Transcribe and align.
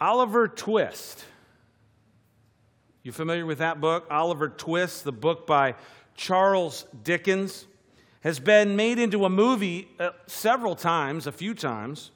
Oliver 0.00 0.48
Twist. 0.48 1.24
You 3.02 3.12
familiar 3.12 3.44
with 3.44 3.58
that 3.58 3.80
book? 3.80 4.06
Oliver 4.10 4.48
Twist, 4.48 5.04
the 5.04 5.12
book 5.12 5.46
by 5.46 5.74
Charles 6.14 6.86
Dickens, 7.04 7.66
has 8.22 8.40
been 8.40 8.76
made 8.76 8.98
into 8.98 9.24
a 9.26 9.30
movie 9.30 9.88
uh, 9.98 10.10
several 10.26 10.74
times, 10.74 11.26
a 11.26 11.32
few 11.32 11.54
times. 11.54 12.10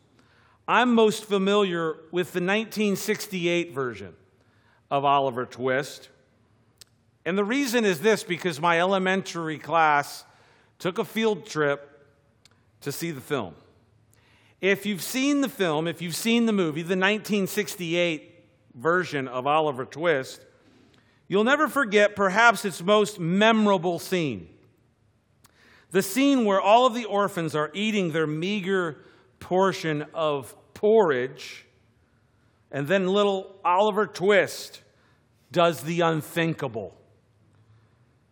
I'm 0.67 0.95
most 0.95 1.27
familiar 1.27 1.97
with 2.11 2.33
the 2.33 2.41
1968 2.41 3.73
version 3.73 4.15
of 4.91 5.05
Oliver 5.05 5.45
Twist. 5.45 6.09
And 7.27 7.37
the 7.37 7.45
reason 7.45 7.85
is 7.85 8.01
this 8.01 8.23
because 8.23 8.61
my 8.61 8.81
elementary 8.81 9.59
class 9.59 10.25
took 10.79 10.99
a 10.99 11.05
field 11.05 11.45
trip 11.45 12.07
to 12.81 12.93
see 12.93 13.11
the 13.11 13.21
film. 13.21 13.55
If 14.65 14.87
you've 14.87 15.03
seen 15.03 15.43
the 15.43 15.51
film, 15.51 15.87
if 15.87 16.01
you've 16.01 16.17
seen 16.17 16.47
the 16.47 16.53
movie, 16.53 16.81
the 16.81 16.97
1968 16.97 18.47
version 18.75 19.29
of 19.29 19.47
Oliver 19.47 19.85
Twist, 19.85 20.41
you'll 21.29 21.45
never 21.45 21.69
forget 21.69 22.17
perhaps 22.17 22.65
its 22.65 22.83
most 22.83 23.21
memorable 23.21 23.99
scene. 23.99 24.49
The 25.91 26.01
scene 26.01 26.47
where 26.47 26.63
all 26.63 26.87
of 26.87 26.95
the 26.95 27.05
orphans 27.05 27.55
are 27.55 27.71
eating 27.75 28.13
their 28.13 28.27
meager 28.27 29.05
portion 29.39 30.07
of 30.15 30.57
porridge, 30.73 31.67
and 32.73 32.89
then 32.89 33.07
little 33.07 33.55
Oliver 33.67 34.07
Twist 34.07 34.81
does 35.53 35.83
the 35.83 36.01
unthinkable. 36.01 36.97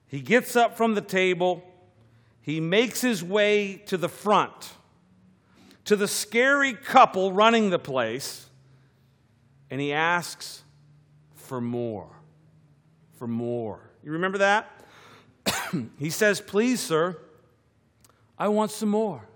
He 0.06 0.22
gets 0.22 0.56
up 0.56 0.78
from 0.78 0.94
the 0.94 1.02
table, 1.02 1.62
he 2.40 2.58
makes 2.58 3.02
his 3.02 3.22
way 3.22 3.82
to 3.84 3.98
the 3.98 4.08
front, 4.08 4.72
to 5.84 5.96
the 5.96 6.08
scary 6.08 6.74
couple 6.74 7.32
running 7.32 7.70
the 7.70 7.78
place, 7.78 8.48
and 9.70 9.80
he 9.80 9.92
asks 9.92 10.62
for 11.34 11.60
more. 11.60 12.08
For 13.18 13.26
more. 13.26 13.90
You 14.02 14.12
remember 14.12 14.38
that? 14.38 14.70
he 15.98 16.10
says, 16.10 16.40
Please, 16.40 16.80
sir, 16.80 17.16
I 18.38 18.48
want 18.48 18.70
some 18.70 18.88
more. 18.88 19.28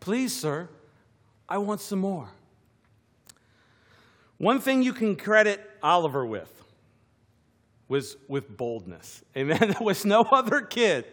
Please, 0.00 0.34
sir, 0.34 0.68
I 1.48 1.58
want 1.58 1.80
some 1.80 2.00
more. 2.00 2.28
One 4.38 4.58
thing 4.60 4.82
you 4.82 4.92
can 4.92 5.16
credit 5.16 5.60
Oliver 5.82 6.26
with 6.26 6.61
was 7.92 8.16
with 8.26 8.56
boldness. 8.56 9.22
Amen. 9.36 9.58
There 9.60 9.76
was 9.86 10.06
no 10.06 10.22
other 10.22 10.62
kid 10.62 11.04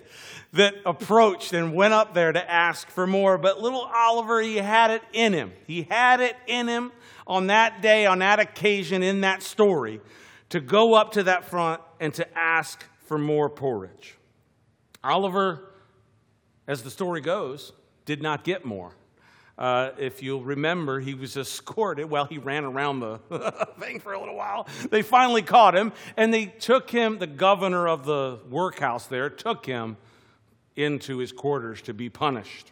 that 0.54 0.76
approached 0.86 1.52
and 1.52 1.76
went 1.76 1.94
up 1.94 2.14
there 2.14 2.32
to 2.32 2.50
ask 2.50 2.88
for 2.88 3.06
more, 3.06 3.38
but 3.38 3.62
little 3.62 3.82
Oliver, 3.94 4.40
he 4.40 4.56
had 4.56 4.90
it 4.90 5.02
in 5.12 5.34
him. 5.34 5.52
He 5.68 5.84
had 5.84 6.22
it 6.22 6.38
in 6.48 6.70
him 6.70 6.94
on 7.28 7.48
that 7.48 7.82
day, 7.82 8.06
on 8.06 8.20
that 8.20 8.40
occasion, 8.40 9.04
in 9.04 9.20
that 9.22 9.44
story, 9.44 10.00
to 10.52 10.62
go 10.62 10.94
up 10.94 11.12
to 11.12 11.24
that 11.24 11.44
front 11.44 11.82
and 12.00 12.14
to 12.14 12.26
ask 12.38 12.86
for 13.08 13.18
more 13.18 13.50
porridge. 13.50 14.18
Oliver, 15.04 15.74
as 16.66 16.84
the 16.84 16.90
story 16.90 17.20
goes, 17.20 17.74
did 18.06 18.22
not 18.22 18.46
get 18.46 18.64
more. 18.64 18.94
Uh, 19.60 19.92
if 19.98 20.24
you'll 20.24 20.42
remember, 20.42 21.02
he 21.02 21.14
was 21.14 21.36
escorted. 21.36 22.10
Well, 22.10 22.24
he 22.24 22.38
ran 22.38 22.64
around 22.64 23.02
the 23.02 23.18
thing 23.80 24.00
for 24.00 24.14
a 24.14 24.20
little 24.20 24.38
while. 24.38 24.66
They 24.90 25.02
finally 25.02 25.42
caught 25.42 25.76
him, 25.76 25.92
and 26.16 26.34
they 26.34 26.46
took 26.46 26.90
him, 26.90 27.20
the 27.20 27.28
governor 27.28 27.86
of 27.86 28.06
the 28.06 28.40
workhouse 28.50 29.08
there, 29.08 29.30
took 29.30 29.66
him 29.66 29.98
into 30.78 31.18
his 31.18 31.34
quarters 31.34 31.82
to 31.84 31.94
be 31.94 32.10
punished. 32.10 32.72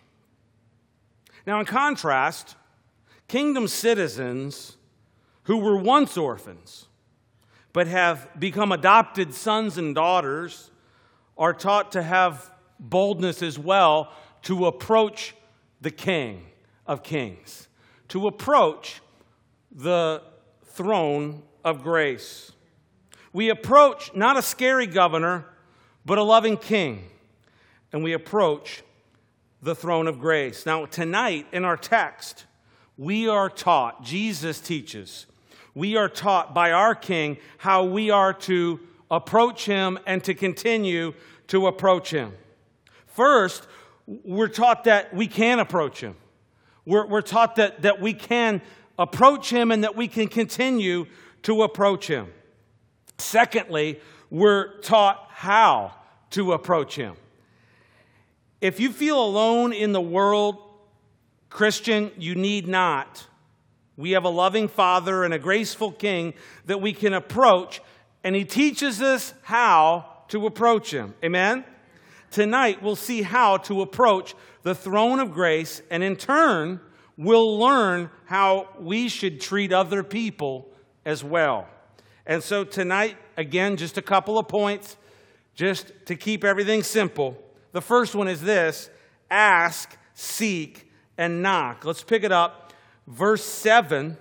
Now, 1.46 1.60
in 1.60 1.66
contrast, 1.66 2.56
kingdom 3.28 3.68
citizens 3.68 4.78
who 5.44 5.58
were 5.58 5.76
once 5.76 6.16
orphans 6.16 6.86
but 7.74 7.88
have 7.88 8.30
become 8.40 8.72
adopted 8.72 9.34
sons 9.34 9.78
and 9.78 9.94
daughters 9.94 10.72
are 11.38 11.54
taught 11.54 11.92
to 11.92 12.02
have 12.02 12.50
boldness 12.80 13.44
as 13.44 13.60
well 13.60 14.12
to 14.44 14.68
approach 14.68 15.36
the 15.82 15.92
king 15.92 16.46
of 16.88 17.04
kings, 17.04 17.68
to 18.10 18.28
approach 18.28 19.02
the 19.72 20.22
throne 20.66 21.44
of 21.64 21.84
grace. 21.84 22.52
We 23.34 23.50
approach 23.50 24.14
not 24.16 24.38
a 24.38 24.42
scary 24.42 24.88
governor, 24.88 25.46
but 26.06 26.18
a 26.18 26.24
loving 26.24 26.58
king, 26.58 27.04
and 27.92 28.04
we 28.04 28.14
approach 28.14 28.84
the 29.62 29.76
throne 29.76 30.08
of 30.08 30.20
grace. 30.20 30.66
Now, 30.66 30.86
tonight 30.86 31.48
in 31.52 31.66
our 31.66 31.78
text, 31.78 32.46
we 32.98 33.28
are 33.28 33.50
taught, 33.50 34.04
Jesus 34.04 34.60
teaches, 34.60 35.26
we 35.76 35.96
are 35.96 36.10
taught 36.10 36.56
by 36.56 36.72
our 36.72 36.96
King 36.96 37.38
how 37.60 37.84
we 37.84 38.10
are 38.10 38.34
to 38.34 38.80
approach 39.12 39.66
him 39.66 40.00
and 40.08 40.24
to 40.24 40.34
continue 40.34 41.14
to 41.48 41.68
approach 41.68 42.10
him. 42.10 42.34
First, 43.06 43.68
we're 44.08 44.48
taught 44.48 44.86
that 44.86 45.14
we 45.14 45.28
can 45.28 45.60
approach 45.60 46.02
him. 46.02 46.16
We're, 46.88 47.06
we're 47.06 47.22
taught 47.22 47.58
that, 47.58 47.82
that 47.82 48.00
we 48.00 48.14
can 48.14 48.62
approach 48.98 49.50
him 49.50 49.72
and 49.72 49.84
that 49.84 49.98
we 49.98 50.08
can 50.08 50.30
continue 50.30 51.06
to 51.44 51.64
approach 51.64 52.08
him. 52.08 52.32
Secondly, 53.18 54.00
we're 54.30 54.80
taught 54.80 55.28
how 55.30 55.94
to 56.32 56.54
approach 56.54 56.96
him. 56.96 57.16
If 58.62 58.80
you 58.80 58.92
feel 58.92 59.22
alone 59.22 59.74
in 59.74 59.92
the 59.92 60.02
world, 60.02 60.58
Christian, 61.50 62.10
you 62.18 62.36
need 62.36 62.70
not. 62.70 63.28
We 63.98 64.12
have 64.12 64.24
a 64.24 64.30
loving 64.30 64.70
Father 64.70 65.26
and 65.26 65.34
a 65.34 65.40
graceful 65.40 65.92
King 65.92 66.36
that 66.68 66.80
we 66.80 66.94
can 66.94 67.14
approach, 67.14 67.82
and 68.24 68.34
He 68.34 68.46
teaches 68.46 69.02
us 69.02 69.34
how 69.44 70.06
to 70.30 70.46
approach 70.46 70.92
Him. 70.92 71.16
Amen? 71.22 71.66
Tonight, 72.32 72.82
we'll 72.82 72.96
see 72.96 73.24
how 73.24 73.58
to 73.58 73.82
approach 73.82 74.36
the 74.68 74.76
throne 74.76 75.22
of 75.22 75.32
grace, 75.32 75.82
and 75.90 76.04
in 76.04 76.18
turn, 76.18 76.82
we'll 77.16 77.58
learn 77.58 78.10
how 78.26 78.68
we 78.78 79.08
should 79.08 79.40
treat 79.40 79.72
other 79.72 80.04
people 80.04 80.68
as 81.06 81.24
well. 81.24 81.70
And 82.26 82.44
so, 82.44 82.66
tonight, 82.66 83.16
again, 83.38 83.78
just 83.78 83.98
a 83.98 84.02
couple 84.02 84.38
of 84.38 84.50
points, 84.50 84.98
just 85.56 85.94
to 86.08 86.18
keep 86.18 86.44
everything 86.44 86.84
simple. 86.84 87.42
The 87.72 87.80
first 87.80 88.14
one 88.14 88.28
is 88.28 88.42
this 88.42 88.90
ask, 89.32 89.98
seek, 90.14 90.92
and 91.18 91.42
knock. 91.42 91.86
Let's 91.86 92.04
pick 92.04 92.26
it 92.26 92.34
up. 92.34 92.74
Verse 93.08 93.46
7 93.46 94.18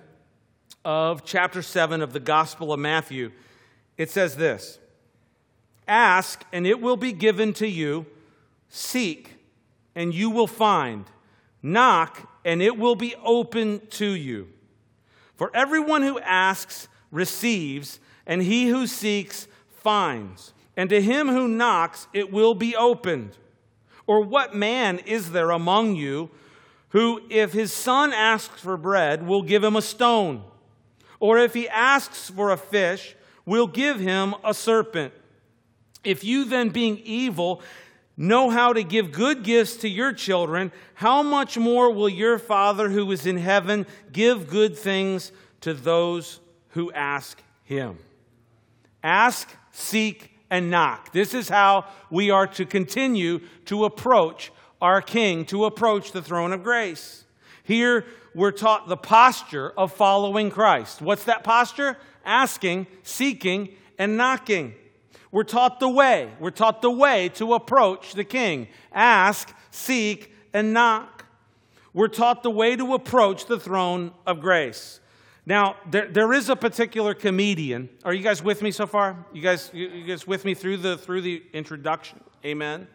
of 0.85 1.25
chapter 1.25 1.61
7 1.61 2.01
of 2.01 2.13
the 2.13 2.21
Gospel 2.21 2.71
of 2.71 2.79
Matthew. 2.79 3.33
It 3.97 4.09
says 4.09 4.37
this 4.37 4.79
Ask, 5.89 6.45
and 6.53 6.65
it 6.65 6.79
will 6.79 6.95
be 6.95 7.11
given 7.11 7.51
to 7.55 7.67
you. 7.67 8.05
Seek, 8.69 9.36
and 9.97 10.13
you 10.13 10.29
will 10.29 10.47
find. 10.47 11.05
Knock, 11.63 12.29
and 12.45 12.61
it 12.61 12.77
will 12.77 12.95
be 12.95 13.15
open 13.25 13.81
to 13.89 14.05
you. 14.05 14.47
For 15.35 15.49
everyone 15.55 16.03
who 16.03 16.19
asks 16.19 16.87
receives, 17.11 17.99
and 18.27 18.43
he 18.43 18.67
who 18.67 18.85
seeks 18.85 19.47
finds. 19.69 20.53
And 20.77 20.91
to 20.91 21.01
him 21.01 21.29
who 21.29 21.47
knocks, 21.47 22.07
it 22.13 22.31
will 22.31 22.53
be 22.53 22.75
opened. 22.75 23.37
Or 24.05 24.21
what 24.21 24.55
man 24.55 24.99
is 24.99 25.31
there 25.31 25.49
among 25.49 25.95
you 25.95 26.29
who, 26.89 27.23
if 27.31 27.51
his 27.51 27.73
son 27.73 28.13
asks 28.13 28.61
for 28.61 28.77
bread, 28.77 29.25
will 29.25 29.41
give 29.41 29.63
him 29.63 29.75
a 29.75 29.81
stone? 29.81 30.43
Or 31.19 31.39
if 31.39 31.55
he 31.55 31.67
asks 31.67 32.29
for 32.29 32.51
a 32.51 32.57
fish, 32.57 33.15
will 33.47 33.67
give 33.67 33.99
him 33.99 34.35
a 34.43 34.53
serpent? 34.53 35.13
If 36.03 36.23
you 36.23 36.45
then, 36.45 36.69
being 36.69 36.99
evil, 36.99 37.61
know 38.17 38.49
how 38.49 38.73
to 38.73 38.83
give 38.83 39.11
good 39.11 39.43
gifts 39.43 39.77
to 39.77 39.87
your 39.87 40.11
children, 40.11 40.71
how 40.95 41.21
much 41.21 41.57
more 41.57 41.91
will 41.91 42.09
your 42.09 42.39
Father 42.39 42.89
who 42.89 43.09
is 43.11 43.25
in 43.27 43.37
heaven 43.37 43.85
give 44.11 44.49
good 44.49 44.75
things 44.75 45.31
to 45.61 45.73
those 45.73 46.39
who 46.69 46.91
ask 46.91 47.41
him? 47.63 47.99
Ask, 49.03 49.55
seek, 49.71 50.31
and 50.49 50.71
knock. 50.71 51.11
This 51.11 51.33
is 51.33 51.47
how 51.47 51.85
we 52.09 52.31
are 52.31 52.47
to 52.47 52.65
continue 52.65 53.41
to 53.65 53.85
approach 53.85 54.51
our 54.81 55.01
King, 55.01 55.45
to 55.45 55.65
approach 55.65 56.11
the 56.11 56.21
throne 56.21 56.53
of 56.53 56.63
grace. 56.63 57.23
Here, 57.63 58.05
we're 58.33 58.51
taught 58.51 58.87
the 58.87 58.97
posture 58.97 59.71
of 59.71 59.91
following 59.91 60.49
Christ. 60.49 61.01
What's 61.01 61.25
that 61.25 61.43
posture? 61.43 61.97
Asking, 62.23 62.87
seeking, 63.03 63.69
and 63.97 64.17
knocking. 64.17 64.73
We're 65.31 65.43
taught 65.43 65.79
the 65.79 65.89
way. 65.89 66.31
We're 66.39 66.51
taught 66.51 66.81
the 66.81 66.91
way 66.91 67.29
to 67.29 67.53
approach 67.53 68.13
the 68.13 68.23
king. 68.23 68.67
Ask, 68.91 69.53
seek, 69.71 70.33
and 70.53 70.73
knock. 70.73 71.25
We're 71.93 72.07
taught 72.07 72.43
the 72.43 72.51
way 72.51 72.75
to 72.75 72.93
approach 72.93 73.45
the 73.45 73.59
throne 73.59 74.11
of 74.25 74.39
grace. 74.39 74.99
Now, 75.45 75.77
there, 75.89 76.07
there 76.07 76.33
is 76.33 76.49
a 76.49 76.55
particular 76.55 77.13
comedian. 77.13 77.89
Are 78.03 78.13
you 78.13 78.21
guys 78.21 78.43
with 78.43 78.61
me 78.61 78.71
so 78.71 78.85
far? 78.85 79.25
You 79.33 79.41
guys, 79.41 79.71
you, 79.73 79.87
you 79.87 80.05
guys 80.05 80.27
with 80.27 80.43
me 80.43 80.53
through 80.53 80.77
the, 80.77 80.97
through 80.97 81.21
the 81.21 81.41
introduction? 81.53 82.19
Amen? 82.45 82.87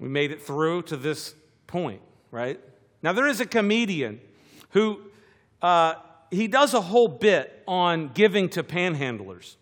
We 0.00 0.08
made 0.08 0.32
it 0.32 0.42
through 0.42 0.82
to 0.82 0.96
this 0.96 1.34
point, 1.66 2.02
right? 2.30 2.60
Now, 3.02 3.12
there 3.12 3.28
is 3.28 3.40
a 3.40 3.46
comedian 3.46 4.20
who 4.70 5.00
uh, 5.62 5.94
he 6.30 6.48
does 6.48 6.74
a 6.74 6.80
whole 6.80 7.08
bit 7.08 7.62
on 7.66 8.08
giving 8.08 8.48
to 8.50 8.62
panhandlers. 8.62 9.56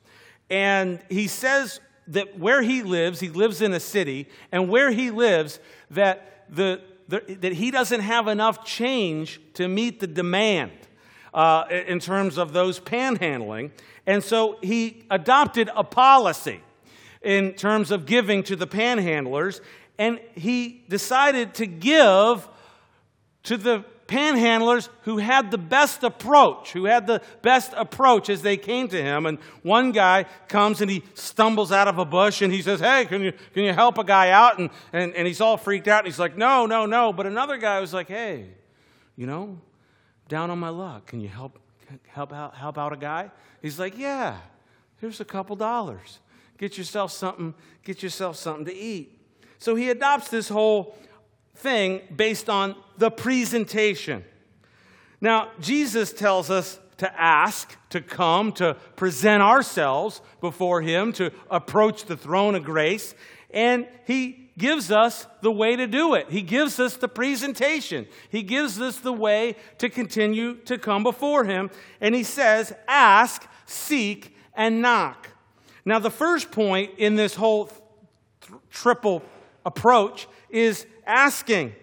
And 0.51 1.01
he 1.09 1.29
says 1.29 1.81
that 2.09 2.39
where 2.39 2.63
he 2.63 2.83
lives, 2.83 3.21
he 3.21 3.29
lives 3.29 3.63
in 3.63 3.73
a 3.73 3.81
city, 3.81 4.29
and 4.51 4.69
where 4.69 4.91
he 4.91 5.11
lives, 5.11 5.61
that, 5.91 6.45
the, 6.51 6.81
the 7.09 7.21
that 7.41 7.53
he 7.53 7.71
doesn't 7.71 8.01
have 8.01 8.29
enough 8.29 8.65
change 8.65 9.41
to 9.55 9.69
meet 9.69 10.01
the 10.01 10.07
demand 10.07 10.73
uh, 11.33 11.65
in 11.71 12.01
terms 12.01 12.39
of 12.39 12.53
those 12.53 12.81
panhandling. 12.81 13.71
And 14.07 14.23
so 14.23 14.59
he 14.63 15.05
adopted 15.11 15.71
a 15.75 15.85
policy 15.85 16.61
in 17.23 17.53
terms 17.53 17.91
of 17.91 18.05
giving 18.05 18.43
to 18.43 18.57
the 18.57 18.67
panhandlers, 18.67 19.61
and 19.99 20.21
he 20.35 20.85
decided 20.89 21.55
to 21.55 21.67
give 21.67 22.49
to 23.45 23.57
the 23.57 23.85
panhandlers 24.13 24.91
who 25.03 25.17
had 25.17 25.51
the 25.51 25.57
best 25.57 26.03
approach, 26.03 26.73
who 26.73 26.85
had 26.85 27.07
the 27.07 27.23
best 27.41 27.73
approach 27.75 28.29
as 28.29 28.43
they 28.43 28.59
came 28.59 28.87
to 28.89 29.03
him. 29.03 29.25
And 29.25 29.39
one 29.63 29.91
guy 29.91 30.27
comes 30.49 30.83
and 30.83 30.91
he 30.91 31.03
stumbles 31.15 31.73
out 31.73 31.89
of 31.89 31.97
a 31.97 32.05
bush 32.05 32.43
and 32.43 32.53
he 32.53 32.61
says, 32.61 32.81
Hey, 32.81 33.07
can 33.07 33.23
you, 33.23 33.33
can 33.55 33.65
you 33.65 33.73
help 33.73 33.97
a 33.97 34.05
guy 34.05 34.29
out? 34.29 34.59
And, 34.59 34.69
and, 34.93 35.15
and 35.15 35.27
he's 35.27 35.41
all 35.41 35.57
freaked 35.57 35.89
out. 35.89 36.01
And 36.01 36.07
he's 36.09 36.19
like, 36.19 36.37
No, 36.37 36.67
no, 36.67 36.85
no. 36.85 37.13
But 37.15 37.27
another 37.27 37.57
guy 37.57 37.81
was 37.81 37.95
like, 37.95 38.09
Hey, 38.09 38.49
you 39.17 39.27
know, 39.27 39.59
down 40.29 40.51
on 40.51 40.59
my 40.59 40.69
luck. 40.69 41.07
Can 41.07 41.21
you 41.21 41.29
help, 41.29 41.59
help, 42.09 42.35
out, 42.35 42.55
help 42.55 42.77
out 42.77 42.93
a 42.93 42.99
guy? 42.99 43.31
He's 43.63 43.79
like, 43.79 43.97
Yeah, 43.97 44.37
here's 45.01 45.21
a 45.21 45.25
couple 45.25 45.57
dollars. 45.57 46.19
Get 46.59 46.77
yourself 46.77 47.13
something, 47.13 47.55
get 47.83 48.03
yourself 48.03 48.37
something 48.37 48.67
to 48.67 48.75
eat. 48.75 49.19
So 49.59 49.75
he 49.75 49.89
adopts 49.89 50.29
this 50.29 50.51
whole 50.51 50.95
thing 51.63 52.03
based 52.15 52.51
on 52.51 52.75
the 52.99 53.11
presentation. 53.11 54.25
Now, 55.21 55.51
Jesus 55.61 56.13
tells 56.13 56.51
us 56.51 56.81
to 56.99 57.21
ask, 57.21 57.77
to 57.91 58.01
come, 58.01 58.53
to 58.53 58.77
present 58.97 59.43
ourselves 59.43 60.21
before 60.41 60.83
Him, 60.83 61.13
to 61.15 61.33
approach 61.51 62.05
the 62.05 62.17
throne 62.17 62.55
of 62.55 62.65
grace, 62.65 63.15
and 63.51 63.87
He 64.05 64.51
gives 64.59 64.91
us 64.91 65.27
the 65.41 65.51
way 65.51 65.77
to 65.77 65.87
do 65.87 66.15
it. 66.15 66.29
He 66.31 66.43
gives 66.43 66.79
us 66.79 66.97
the 66.97 67.09
presentation. 67.09 68.07
He 68.29 68.43
gives 68.43 68.81
us 68.81 68.99
the 68.99 69.13
way 69.13 69.57
to 69.79 69.89
continue 69.89 70.57
to 70.65 70.77
come 70.77 71.03
before 71.03 71.45
Him, 71.45 71.71
and 72.01 72.15
He 72.15 72.25
says, 72.25 72.73
Ask, 72.89 73.49
seek, 73.67 74.37
and 74.55 74.83
knock. 74.83 75.29
Now, 75.85 75.99
the 75.99 76.11
first 76.11 76.51
point 76.51 76.93
in 76.99 77.17
this 77.17 77.35
whole 77.35 77.67
th- 77.67 78.61
triple 78.71 79.23
approach 79.65 80.29
is 80.51 80.87
asking. 81.07 81.75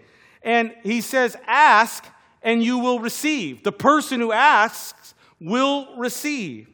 And 0.43 0.73
he 0.83 1.01
says, 1.01 1.35
Ask 1.45 2.05
and 2.41 2.63
you 2.63 2.79
will 2.79 2.99
receive. 2.99 3.63
The 3.63 3.71
person 3.71 4.19
who 4.19 4.31
asks 4.31 5.13
will 5.39 5.95
receive. 5.97 6.67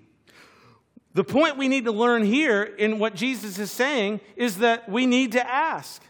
The 1.13 1.23
point 1.23 1.57
we 1.57 1.67
need 1.67 1.85
to 1.85 1.91
learn 1.91 2.23
here 2.23 2.61
in 2.63 2.99
what 2.99 3.15
Jesus 3.15 3.57
is 3.57 3.71
saying 3.71 4.19
is 4.35 4.57
that 4.57 4.89
we 4.89 5.05
need 5.05 5.31
to 5.31 5.49
ask. 5.49 6.01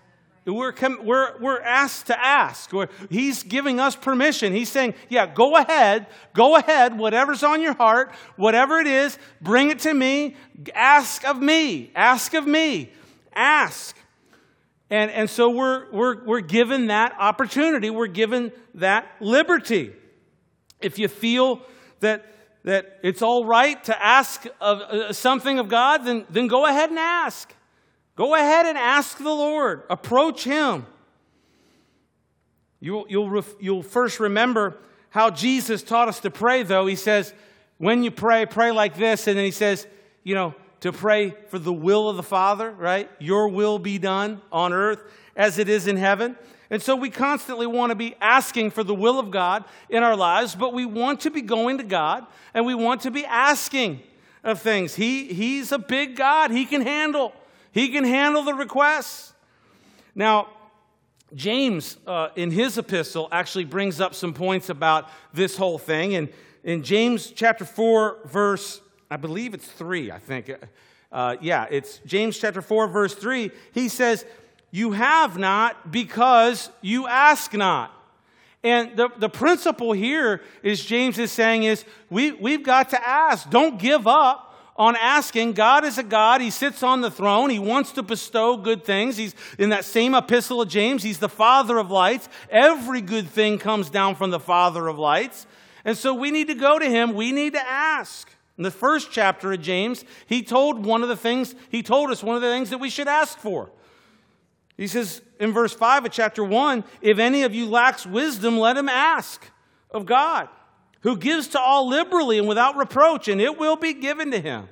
We're, 0.46 0.74
we're, 1.02 1.40
we're 1.40 1.62
asked 1.62 2.08
to 2.08 2.24
ask. 2.24 2.72
he's 3.10 3.42
giving 3.42 3.80
us 3.80 3.96
permission. 3.96 4.54
He's 4.54 4.70
saying, 4.70 4.94
Yeah, 5.10 5.26
go 5.26 5.58
ahead, 5.58 6.06
go 6.34 6.56
ahead, 6.56 6.98
whatever's 6.98 7.44
on 7.44 7.62
your 7.62 7.74
heart, 7.74 8.14
whatever 8.36 8.78
it 8.78 8.88
is, 8.88 9.18
bring 9.42 9.72
it 9.72 9.80
to 9.80 9.94
me. 9.94 10.36
Ask 10.76 11.26
of 11.26 11.42
me, 11.42 11.92
ask 11.96 12.34
of 12.36 12.46
me, 12.46 12.92
ask. 13.34 13.96
And, 14.90 15.10
and 15.12 15.30
so 15.30 15.50
we're, 15.50 15.92
we're, 15.92 16.24
we're 16.26 16.42
given 16.42 16.88
that 16.88 17.16
opportunity, 17.20 17.90
we're 17.90 18.08
given 18.08 18.52
that 18.76 19.08
liberty. 19.20 19.94
If 20.82 21.00
you 21.00 21.08
feel 21.08 21.62
that, 22.02 22.26
that 22.64 23.00
it's 23.02 23.22
all 23.22 23.46
right 23.46 23.84
to 23.86 24.04
ask 24.04 24.46
of, 24.62 24.82
uh, 24.82 25.14
something 25.14 25.58
of 25.58 25.70
God, 25.70 26.06
then, 26.06 26.26
then 26.30 26.48
go 26.48 26.66
ahead 26.66 26.90
and 26.90 27.00
ask. 27.00 27.54
Go 28.16 28.36
ahead 28.36 28.66
and 28.66 28.78
ask 28.78 29.18
the 29.18 29.24
Lord, 29.24 29.84
approach 29.90 30.44
Him. 30.44 30.86
You'll, 32.80 33.06
you'll, 33.10 33.30
ref, 33.30 33.56
you'll 33.60 33.84
first 33.84 34.20
remember 34.20 34.78
how 35.10 35.32
Jesus 35.32 35.82
taught 35.82 36.08
us 36.08 36.20
to 36.20 36.30
pray, 36.30 36.64
though. 36.64 36.86
He 36.86 36.96
says, 36.96 37.34
when 37.78 38.04
you 38.04 38.12
pray, 38.12 38.46
pray 38.46 38.72
like 38.72 38.96
this. 38.96 39.28
And 39.28 39.38
then 39.38 39.46
He 39.46 39.52
says, 39.52 39.88
you 40.24 40.36
know, 40.36 40.54
to 40.86 40.94
pray 40.94 41.34
for 41.48 41.58
the 41.58 41.74
will 41.74 42.08
of 42.08 42.16
the 42.16 42.22
Father, 42.22 42.70
right? 42.70 43.10
Your 43.18 43.48
will 43.48 43.80
be 43.80 43.98
done 43.98 44.40
on 44.52 44.72
earth 44.72 45.02
as 45.36 45.58
it 45.58 45.68
is 45.68 45.88
in 45.88 45.98
heaven. 45.98 46.38
And 46.70 46.80
so 46.80 46.96
we 46.96 47.10
constantly 47.10 47.66
want 47.66 47.90
to 47.90 47.96
be 47.96 48.14
asking 48.22 48.70
for 48.70 48.84
the 48.84 48.94
will 48.94 49.18
of 49.18 49.32
God 49.32 49.64
in 49.90 50.04
our 50.04 50.16
lives, 50.16 50.54
but 50.54 50.74
we 50.74 50.86
want 50.86 51.22
to 51.22 51.32
be 51.32 51.42
going 51.42 51.80
to 51.80 51.84
God 51.84 52.28
and 52.54 52.68
we 52.68 52.76
want 52.76 53.02
to 53.02 53.10
be 53.10 53.26
asking 53.26 54.00
of 54.44 54.62
things. 54.62 54.94
He, 54.94 55.34
he's 55.34 55.72
a 55.72 55.80
big 55.80 56.16
God. 56.16 56.52
He 56.52 56.66
can 56.66 56.82
handle. 56.82 57.34
He 57.72 57.90
can 57.90 58.04
handle 58.04 58.44
the 58.44 58.54
requests. 58.54 59.34
Now, 60.14 60.50
James, 61.34 61.98
uh, 62.06 62.30
in 62.36 62.52
his 62.52 62.78
epistle, 62.78 63.28
actually 63.32 63.66
brings 63.66 64.00
up 64.00 64.14
some 64.14 64.36
points 64.36 64.70
about 64.70 65.10
this 65.34 65.58
whole 65.58 65.80
thing. 65.80 66.14
And 66.14 66.30
in 66.64 66.84
James 66.84 67.32
chapter 67.32 67.66
4, 67.66 68.20
verse 68.26 68.82
I 69.10 69.18
believe 69.18 69.54
it's 69.54 69.68
3, 69.68 70.12
I 70.12 70.20
think. 70.20 70.52
Uh, 71.12 71.36
yeah, 71.42 71.68
it's 71.70 72.00
James 72.06 72.38
chapter 72.38 72.62
4, 72.62 72.88
verse 72.88 73.14
3. 73.14 73.52
He 73.74 73.90
says, 73.90 74.26
You 74.72 74.92
have 74.94 75.38
not 75.38 75.92
because 75.92 76.70
you 76.82 77.08
ask 77.08 77.54
not. 77.54 77.92
And 78.64 78.98
the, 78.98 79.10
the 79.18 79.30
principle 79.30 79.94
here 79.94 80.42
is 80.64 80.84
James 80.84 81.20
is 81.20 81.32
saying 81.32 81.64
is 81.64 81.86
we, 82.10 82.32
we've 82.32 82.64
got 82.64 82.90
to 82.90 83.08
ask. 83.08 83.48
Don't 83.52 83.78
give 83.78 84.08
up 84.08 84.46
on 84.76 84.96
asking. 84.96 85.54
God 85.54 85.86
is 85.86 86.00
a 86.00 86.04
God. 86.04 86.42
He 86.42 86.50
sits 86.50 86.82
on 86.82 87.02
the 87.02 87.12
throne. 87.12 87.52
He 87.52 87.60
wants 87.60 87.92
to 87.94 88.04
bestow 88.04 88.58
good 88.58 88.84
things. 88.84 89.18
He's 89.18 89.36
in 89.60 89.70
that 89.70 89.86
same 89.86 90.16
epistle 90.16 90.62
of 90.62 90.68
James. 90.68 91.04
He's 91.04 91.20
the 91.20 91.30
Father 91.30 91.78
of 91.78 91.92
lights. 91.92 92.28
Every 92.50 93.02
good 93.02 93.30
thing 93.30 93.60
comes 93.60 93.92
down 93.92 94.16
from 94.16 94.32
the 94.32 94.40
Father 94.40 94.88
of 94.88 94.98
lights. 94.98 95.46
And 95.86 95.96
so 95.96 96.16
we 96.16 96.32
need 96.32 96.48
to 96.48 96.56
go 96.56 96.80
to 96.80 96.90
him. 96.90 97.14
We 97.14 97.32
need 97.32 97.54
to 97.54 97.62
ask. 97.62 98.30
In 98.58 98.64
the 98.64 98.72
first 98.72 99.12
chapter 99.12 99.52
of 99.52 99.62
James, 99.62 100.06
he 100.28 100.42
told 100.42 100.86
one 100.86 101.04
of 101.04 101.10
the 101.10 101.18
things, 101.18 101.56
he 101.70 101.84
told 101.84 102.10
us 102.10 102.24
one 102.24 102.36
of 102.36 102.42
the 102.42 102.50
things 102.50 102.70
that 102.70 102.78
we 102.78 102.90
should 102.90 103.08
ask 103.08 103.38
for. 103.38 103.70
He 104.78 104.88
says 104.88 105.22
in 105.40 105.52
verse 105.52 105.74
5 105.74 106.06
of 106.06 106.12
chapter 106.12 106.44
1 106.44 106.84
If 107.02 107.20
any 107.20 107.44
of 107.44 107.54
you 107.54 107.68
lacks 107.68 108.06
wisdom, 108.06 108.58
let 108.58 108.78
him 108.78 108.90
ask 108.90 109.50
of 109.92 110.06
God, 110.06 110.50
who 111.02 111.18
gives 111.18 111.50
to 111.50 111.60
all 111.60 111.88
liberally 111.88 112.38
and 112.38 112.48
without 112.48 112.76
reproach, 112.78 113.28
and 113.28 113.42
it 113.42 113.58
will 113.58 113.76
be 113.76 113.94
given 113.94 114.32
to 114.32 114.40
him. 114.40 114.70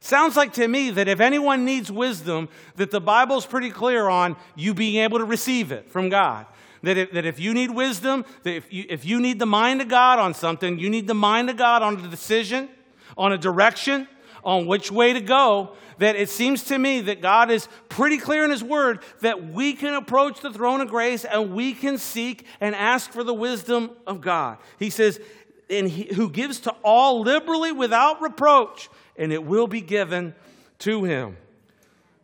Sounds 0.00 0.36
like 0.36 0.52
to 0.54 0.68
me 0.68 0.90
that 0.90 1.08
if 1.08 1.20
anyone 1.20 1.64
needs 1.64 1.90
wisdom, 1.90 2.48
that 2.76 2.90
the 2.90 3.00
Bible's 3.00 3.46
pretty 3.46 3.70
clear 3.70 4.08
on 4.08 4.36
you 4.54 4.74
being 4.74 4.96
able 5.02 5.18
to 5.18 5.24
receive 5.24 5.72
it 5.72 5.90
from 5.90 6.08
God. 6.08 6.46
That 6.82 6.98
if, 6.98 7.12
that 7.12 7.24
if 7.24 7.40
you 7.40 7.54
need 7.54 7.70
wisdom, 7.70 8.24
that 8.42 8.54
if 8.54 8.72
you, 8.72 8.84
if 8.88 9.04
you 9.04 9.18
need 9.18 9.38
the 9.38 9.46
mind 9.46 9.80
of 9.80 9.88
God 9.88 10.18
on 10.18 10.34
something, 10.34 10.78
you 10.78 10.90
need 10.90 11.06
the 11.06 11.14
mind 11.14 11.50
of 11.50 11.56
God 11.56 11.82
on 11.82 12.00
the 12.00 12.08
decision, 12.08 12.68
on 13.16 13.32
a 13.32 13.38
direction, 13.38 14.08
on 14.44 14.66
which 14.66 14.90
way 14.90 15.12
to 15.12 15.20
go, 15.20 15.72
that 15.98 16.16
it 16.16 16.28
seems 16.28 16.64
to 16.64 16.78
me 16.78 17.00
that 17.02 17.20
God 17.20 17.50
is 17.50 17.68
pretty 17.88 18.18
clear 18.18 18.44
in 18.44 18.50
His 18.50 18.62
Word 18.62 19.00
that 19.20 19.52
we 19.52 19.72
can 19.72 19.94
approach 19.94 20.40
the 20.40 20.52
throne 20.52 20.80
of 20.80 20.88
grace 20.88 21.24
and 21.24 21.54
we 21.54 21.72
can 21.72 21.98
seek 21.98 22.46
and 22.60 22.74
ask 22.74 23.10
for 23.10 23.24
the 23.24 23.34
wisdom 23.34 23.90
of 24.06 24.20
God. 24.20 24.58
He 24.78 24.90
says, 24.90 25.20
and 25.68 25.88
he, 25.88 26.14
who 26.14 26.30
gives 26.30 26.60
to 26.60 26.70
all 26.82 27.22
liberally 27.22 27.72
without 27.72 28.22
reproach, 28.22 28.88
and 29.16 29.32
it 29.32 29.44
will 29.44 29.66
be 29.66 29.80
given 29.80 30.34
to 30.80 31.04
him. 31.04 31.36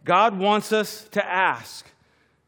God 0.05 0.39
wants 0.39 0.73
us 0.73 1.09
to 1.13 1.25
ask. 1.25 1.87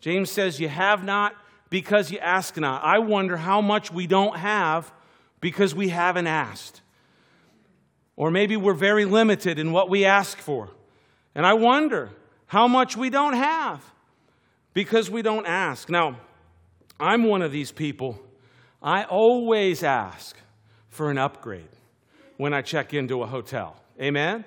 James 0.00 0.30
says, 0.30 0.60
You 0.60 0.68
have 0.68 1.04
not 1.04 1.34
because 1.70 2.10
you 2.10 2.18
ask 2.18 2.56
not. 2.56 2.84
I 2.84 2.98
wonder 2.98 3.36
how 3.36 3.60
much 3.60 3.92
we 3.92 4.06
don't 4.06 4.36
have 4.36 4.92
because 5.40 5.74
we 5.74 5.88
haven't 5.88 6.26
asked. 6.26 6.82
Or 8.16 8.30
maybe 8.30 8.56
we're 8.56 8.74
very 8.74 9.04
limited 9.04 9.58
in 9.58 9.72
what 9.72 9.88
we 9.88 10.04
ask 10.04 10.38
for. 10.38 10.70
And 11.34 11.44
I 11.44 11.54
wonder 11.54 12.10
how 12.46 12.68
much 12.68 12.96
we 12.96 13.10
don't 13.10 13.34
have 13.34 13.84
because 14.72 15.10
we 15.10 15.22
don't 15.22 15.46
ask. 15.46 15.88
Now, 15.88 16.18
I'm 17.00 17.24
one 17.24 17.42
of 17.42 17.50
these 17.50 17.72
people. 17.72 18.20
I 18.82 19.04
always 19.04 19.82
ask 19.82 20.36
for 20.88 21.10
an 21.10 21.18
upgrade 21.18 21.68
when 22.36 22.54
I 22.54 22.62
check 22.62 22.94
into 22.94 23.22
a 23.22 23.26
hotel. 23.26 23.76
Amen? 24.00 24.44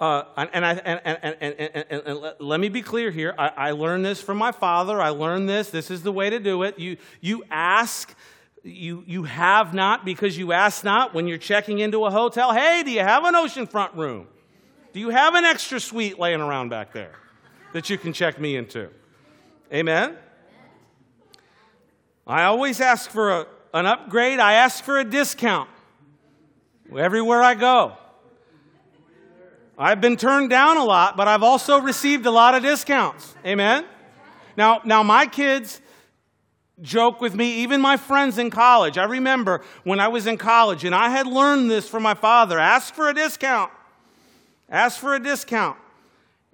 Uh, 0.00 0.24
and, 0.36 0.64
I, 0.64 0.72
and, 0.72 1.00
and, 1.40 2.06
and, 2.06 2.34
let 2.38 2.58
me 2.58 2.70
be 2.70 2.80
clear 2.80 3.10
here. 3.10 3.34
I, 3.36 3.48
I 3.56 3.70
learned 3.72 4.06
this 4.06 4.22
from 4.22 4.38
my 4.38 4.50
father. 4.50 4.98
I 4.98 5.10
learned 5.10 5.46
this. 5.46 5.68
This 5.68 5.90
is 5.90 6.02
the 6.02 6.12
way 6.12 6.30
to 6.30 6.38
do 6.38 6.62
it. 6.62 6.78
You, 6.78 6.96
you 7.20 7.44
ask 7.50 8.14
you, 8.62 9.04
you 9.06 9.22
have 9.24 9.72
not 9.72 10.04
because 10.04 10.36
you 10.36 10.52
ask 10.52 10.84
not 10.84 11.14
when 11.14 11.26
you're 11.26 11.38
checking 11.38 11.78
into 11.78 12.04
a 12.04 12.10
hotel. 12.10 12.52
Hey, 12.52 12.82
do 12.84 12.90
you 12.90 13.00
have 13.00 13.24
an 13.24 13.34
oceanfront 13.34 13.96
room? 13.96 14.26
Do 14.92 15.00
you 15.00 15.10
have 15.10 15.34
an 15.34 15.44
extra 15.44 15.80
suite 15.80 16.18
laying 16.18 16.40
around 16.40 16.68
back 16.68 16.92
there 16.92 17.14
that 17.72 17.88
you 17.88 17.96
can 17.96 18.12
check 18.12 18.40
me 18.40 18.56
into? 18.56 18.90
Amen? 19.72 20.16
I 22.26 22.44
always 22.44 22.80
ask 22.80 23.10
for 23.10 23.30
a, 23.30 23.46
an 23.72 23.86
upgrade, 23.86 24.40
I 24.40 24.54
ask 24.54 24.84
for 24.84 24.98
a 24.98 25.04
discount. 25.04 25.70
everywhere 26.96 27.42
I 27.42 27.54
go. 27.54 27.96
I've 29.78 30.00
been 30.00 30.16
turned 30.16 30.50
down 30.50 30.76
a 30.76 30.84
lot, 30.84 31.16
but 31.16 31.26
I've 31.26 31.42
also 31.42 31.80
received 31.80 32.26
a 32.26 32.30
lot 32.30 32.54
of 32.54 32.62
discounts. 32.62 33.34
Amen? 33.46 33.86
Now, 34.56 34.82
now 34.84 35.02
my 35.02 35.26
kids 35.26 35.80
joke 36.82 37.20
with 37.20 37.34
me, 37.34 37.62
even 37.62 37.80
my 37.80 37.96
friends 37.96 38.38
in 38.38 38.50
college. 38.50 38.98
I 38.98 39.04
remember 39.04 39.62
when 39.84 40.00
I 40.00 40.08
was 40.08 40.26
in 40.26 40.36
college 40.36 40.84
and 40.84 40.94
I 40.94 41.10
had 41.10 41.26
learned 41.26 41.70
this 41.70 41.88
from 41.88 42.02
my 42.02 42.14
father 42.14 42.58
ask 42.58 42.94
for 42.94 43.08
a 43.08 43.14
discount. 43.14 43.70
Ask 44.68 44.98
for 45.00 45.14
a 45.14 45.20
discount. 45.20 45.76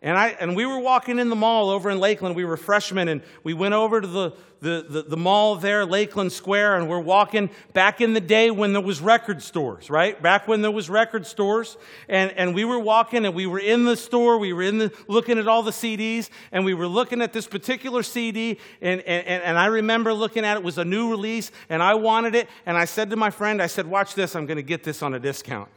And, 0.02 0.18
I, 0.18 0.28
and 0.28 0.54
we 0.54 0.66
were 0.66 0.78
walking 0.78 1.18
in 1.18 1.30
the 1.30 1.36
mall 1.36 1.70
over 1.70 1.88
in 1.88 1.98
Lakeland. 1.98 2.36
We 2.36 2.44
were 2.44 2.58
freshmen, 2.58 3.08
and 3.08 3.22
we 3.42 3.54
went 3.54 3.72
over 3.72 3.98
to 4.02 4.06
the, 4.06 4.32
the, 4.60 4.86
the, 4.86 5.02
the, 5.02 5.16
mall 5.16 5.56
there, 5.56 5.86
Lakeland 5.86 6.32
Square, 6.32 6.76
and 6.76 6.88
we're 6.88 7.00
walking 7.00 7.48
back 7.72 8.02
in 8.02 8.12
the 8.12 8.20
day 8.20 8.50
when 8.50 8.74
there 8.74 8.82
was 8.82 9.00
record 9.00 9.42
stores, 9.42 9.88
right? 9.88 10.20
Back 10.20 10.46
when 10.46 10.60
there 10.60 10.70
was 10.70 10.90
record 10.90 11.26
stores. 11.26 11.78
And, 12.10 12.30
and 12.32 12.54
we 12.54 12.66
were 12.66 12.78
walking, 12.78 13.24
and 13.24 13.34
we 13.34 13.46
were 13.46 13.58
in 13.58 13.86
the 13.86 13.96
store. 13.96 14.36
We 14.36 14.52
were 14.52 14.62
in 14.62 14.76
the, 14.76 14.92
looking 15.08 15.38
at 15.38 15.48
all 15.48 15.62
the 15.62 15.70
CDs, 15.70 16.28
and 16.52 16.62
we 16.62 16.74
were 16.74 16.88
looking 16.88 17.22
at 17.22 17.32
this 17.32 17.46
particular 17.46 18.02
CD, 18.02 18.58
and, 18.82 19.00
and, 19.00 19.42
and 19.42 19.58
I 19.58 19.66
remember 19.66 20.12
looking 20.12 20.44
at 20.44 20.58
it. 20.58 20.60
It 20.60 20.64
was 20.64 20.76
a 20.76 20.84
new 20.84 21.10
release, 21.10 21.50
and 21.70 21.82
I 21.82 21.94
wanted 21.94 22.34
it. 22.34 22.50
And 22.66 22.76
I 22.76 22.84
said 22.84 23.08
to 23.10 23.16
my 23.16 23.30
friend, 23.30 23.62
I 23.62 23.66
said, 23.66 23.86
watch 23.86 24.14
this. 24.14 24.36
I'm 24.36 24.44
going 24.44 24.56
to 24.56 24.62
get 24.62 24.84
this 24.84 25.02
on 25.02 25.14
a 25.14 25.18
discount. 25.18 25.70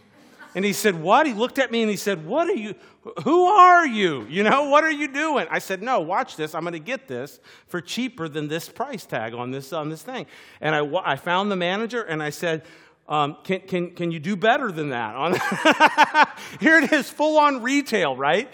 And 0.55 0.65
he 0.65 0.73
said, 0.73 0.95
What? 0.95 1.27
He 1.27 1.33
looked 1.33 1.59
at 1.59 1.71
me 1.71 1.81
and 1.81 1.89
he 1.89 1.97
said, 1.97 2.25
What 2.25 2.49
are 2.49 2.55
you? 2.55 2.75
Who 3.23 3.45
are 3.45 3.85
you? 3.85 4.25
You 4.29 4.43
know, 4.43 4.69
what 4.69 4.83
are 4.83 4.91
you 4.91 5.07
doing? 5.07 5.47
I 5.49 5.59
said, 5.59 5.81
No, 5.81 5.99
watch 5.99 6.35
this. 6.35 6.55
I'm 6.55 6.61
going 6.61 6.73
to 6.73 6.79
get 6.79 7.07
this 7.07 7.39
for 7.67 7.81
cheaper 7.81 8.27
than 8.27 8.47
this 8.47 8.67
price 8.69 9.05
tag 9.05 9.33
on 9.33 9.51
this, 9.51 9.73
on 9.73 9.89
this 9.89 10.01
thing. 10.01 10.25
And 10.61 10.75
I, 10.75 10.85
I 11.03 11.15
found 11.15 11.51
the 11.51 11.55
manager 11.55 12.01
and 12.01 12.21
I 12.21 12.29
said, 12.31 12.63
um, 13.09 13.37
can, 13.43 13.61
can, 13.61 13.95
can 13.95 14.11
you 14.11 14.19
do 14.19 14.35
better 14.35 14.71
than 14.71 14.89
that? 14.89 15.15
Here 16.59 16.77
it 16.77 16.93
is, 16.93 17.09
full 17.09 17.39
on 17.39 17.63
retail, 17.63 18.15
right? 18.15 18.47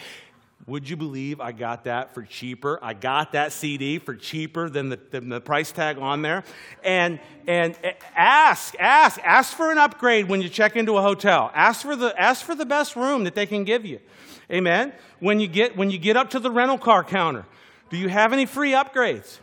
Would 0.67 0.89
you 0.89 0.97
believe 0.97 1.39
I 1.39 1.51
got 1.51 1.83
that 1.83 2.15
for 2.15 2.23
cheaper? 2.23 2.79
I 2.81 2.95
got 2.95 3.33
that 3.33 3.51
CD 3.51 3.99
for 3.99 4.15
cheaper 4.15 4.67
than 4.67 4.89
the, 4.89 4.99
than 5.11 5.29
the 5.29 5.39
price 5.39 5.71
tag 5.71 5.99
on 5.99 6.23
there. 6.23 6.43
And, 6.83 7.19
and 7.45 7.77
ask, 8.15 8.73
ask, 8.79 9.19
ask 9.23 9.55
for 9.55 9.71
an 9.71 9.77
upgrade 9.77 10.27
when 10.27 10.41
you 10.41 10.49
check 10.49 10.75
into 10.75 10.97
a 10.97 11.03
hotel. 11.03 11.51
Ask 11.53 11.83
for 11.83 11.95
the, 11.95 12.19
ask 12.19 12.43
for 12.43 12.55
the 12.55 12.65
best 12.65 12.95
room 12.95 13.25
that 13.25 13.35
they 13.35 13.45
can 13.45 13.63
give 13.63 13.85
you. 13.85 13.99
Amen? 14.51 14.91
When 15.19 15.39
you 15.39 15.47
get, 15.47 15.77
when 15.77 15.91
you 15.91 15.99
get 15.99 16.17
up 16.17 16.31
to 16.31 16.39
the 16.39 16.49
rental 16.49 16.79
car 16.79 17.03
counter, 17.03 17.45
do 17.91 17.97
you 17.97 18.09
have 18.09 18.33
any 18.33 18.47
free 18.47 18.71
upgrades? 18.71 19.37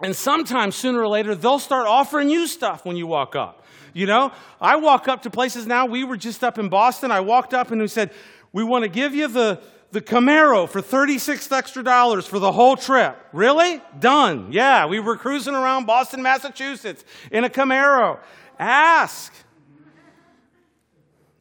And 0.00 0.14
sometimes 0.14 0.76
sooner 0.76 1.00
or 1.00 1.08
later, 1.08 1.34
they'll 1.34 1.58
start 1.58 1.88
offering 1.88 2.30
you 2.30 2.46
stuff 2.46 2.84
when 2.84 2.96
you 2.96 3.08
walk 3.08 3.34
up. 3.34 3.64
You 3.92 4.06
know, 4.06 4.30
I 4.60 4.76
walk 4.76 5.08
up 5.08 5.22
to 5.22 5.30
places 5.30 5.66
now. 5.66 5.86
We 5.86 6.04
were 6.04 6.16
just 6.16 6.44
up 6.44 6.58
in 6.58 6.68
Boston. 6.68 7.10
I 7.10 7.20
walked 7.20 7.54
up 7.54 7.72
and 7.72 7.80
we 7.80 7.88
said, 7.88 8.12
We 8.52 8.62
want 8.62 8.84
to 8.84 8.88
give 8.88 9.12
you 9.12 9.26
the, 9.26 9.60
the 9.90 10.00
Camaro 10.00 10.68
for 10.68 10.82
36 10.82 11.50
extra 11.50 11.82
dollars 11.82 12.26
for 12.26 12.38
the 12.38 12.52
whole 12.52 12.76
trip. 12.76 13.18
Really? 13.32 13.80
Done. 13.98 14.52
Yeah, 14.52 14.86
we 14.86 15.00
were 15.00 15.16
cruising 15.16 15.54
around 15.54 15.86
Boston, 15.86 16.22
Massachusetts 16.22 17.04
in 17.30 17.44
a 17.44 17.48
Camaro. 17.48 18.18
Ask. 18.58 19.32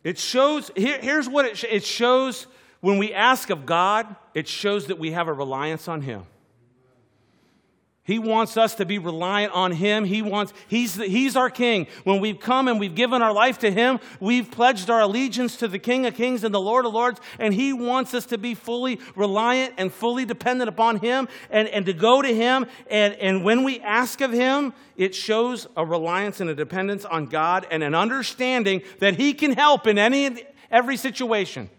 It 0.04 0.18
shows, 0.18 0.72
here, 0.76 1.00
here's 1.02 1.28
what 1.28 1.46
it, 1.46 1.64
it 1.66 1.84
shows 1.84 2.48
when 2.80 2.98
we 2.98 3.14
ask 3.14 3.50
of 3.50 3.66
God, 3.66 4.16
it 4.34 4.48
shows 4.48 4.88
that 4.88 5.00
we 5.00 5.12
have 5.12 5.28
a 5.28 5.34
reliance 5.34 5.88
on 5.88 6.02
Him. 6.02 6.24
He 8.08 8.20
wants 8.20 8.56
us 8.56 8.74
to 8.76 8.86
be 8.86 9.00
reliant 9.00 9.52
on 9.52 9.74
Him. 9.74 10.06
He 10.06 10.22
wants, 10.22 10.54
he's, 10.70 10.96
he's 10.96 11.36
our 11.36 11.50
King. 11.50 11.88
When 12.06 12.22
we've 12.22 12.40
come 12.40 12.70
and 12.70 12.80
we've 12.80 12.96
given 12.96 13.22
our 13.22 13.34
life 13.34 13.60
to 13.60 13.70
Him, 13.70 14.00
we've 14.22 14.50
pledged 14.50 14.90
our 14.90 15.02
allegiance 15.02 15.58
to 15.58 15.68
the 15.68 15.78
King 15.78 16.06
of 16.06 16.16
Kings 16.16 16.46
and 16.46 16.56
the 16.56 16.62
Lord 16.62 16.86
of 16.86 16.94
Lords, 16.94 17.20
and 17.38 17.54
He 17.54 17.74
wants 17.74 18.14
us 18.14 18.26
to 18.28 18.38
be 18.38 18.56
fully 18.56 19.02
reliant 19.18 19.74
and 19.78 19.92
fully 19.92 20.24
dependent 20.24 20.70
upon 20.70 21.00
Him 21.00 21.28
and, 21.50 21.68
and 21.68 21.86
to 21.86 21.92
go 21.92 22.22
to 22.22 22.34
Him. 22.34 22.68
And, 22.90 23.14
and 23.16 23.44
when 23.44 23.66
we 23.66 23.82
ask 23.82 24.22
of 24.22 24.32
Him, 24.32 24.74
it 24.96 25.14
shows 25.14 25.68
a 25.76 25.86
reliance 25.86 26.40
and 26.40 26.50
a 26.50 26.56
dependence 26.56 27.04
on 27.04 27.26
God 27.26 27.68
and 27.70 27.84
an 27.84 27.94
understanding 27.94 28.84
that 29.00 29.16
He 29.18 29.34
can 29.34 29.52
help 29.52 29.86
in 29.86 29.98
any 29.98 30.46
every 30.72 30.96
situation. 30.96 31.70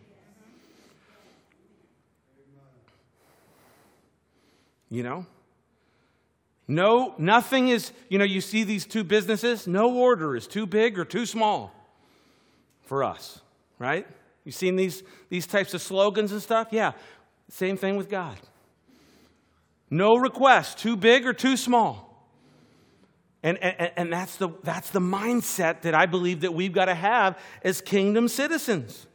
You 4.91 5.03
know? 5.03 5.27
No, 6.71 7.15
nothing 7.17 7.69
is, 7.69 7.93
you 8.11 8.19
know, 8.19 8.27
you 8.27 8.43
see 8.43 8.63
these 8.63 8.85
two 8.85 9.03
businesses, 9.03 9.67
no 9.67 9.95
order 9.95 10.37
is 10.37 10.47
too 10.47 10.67
big 10.67 10.99
or 10.99 11.05
too 11.07 11.25
small 11.25 11.73
for 12.83 13.03
us, 13.03 13.41
right? 13.79 14.07
You've 14.45 14.55
seen 14.55 14.77
these, 14.77 15.03
these 15.31 15.47
types 15.47 15.73
of 15.73 15.81
slogans 15.81 16.31
and 16.31 16.43
stuff? 16.43 16.69
Yeah, 16.71 16.93
same 17.49 17.79
thing 17.79 17.97
with 17.97 18.11
God. 18.11 18.37
No 19.91 20.17
request, 20.17 20.79
too 20.79 20.95
big 20.95 21.27
or 21.27 21.33
too 21.33 21.57
small. 21.57 22.05
And, 23.43 23.57
and, 23.63 23.93
and 23.97 24.13
that's, 24.13 24.37
the, 24.37 24.51
that's 24.63 24.91
the 24.91 25.01
mindset 25.01 25.83
that 25.83 25.95
I 25.95 26.05
believe 26.05 26.43
that 26.43 26.53
we've 26.53 26.73
got 26.73 26.87
to 26.87 26.95
have 26.95 27.39
as 27.63 27.81
kingdom 27.81 28.29
citizens. 28.29 29.07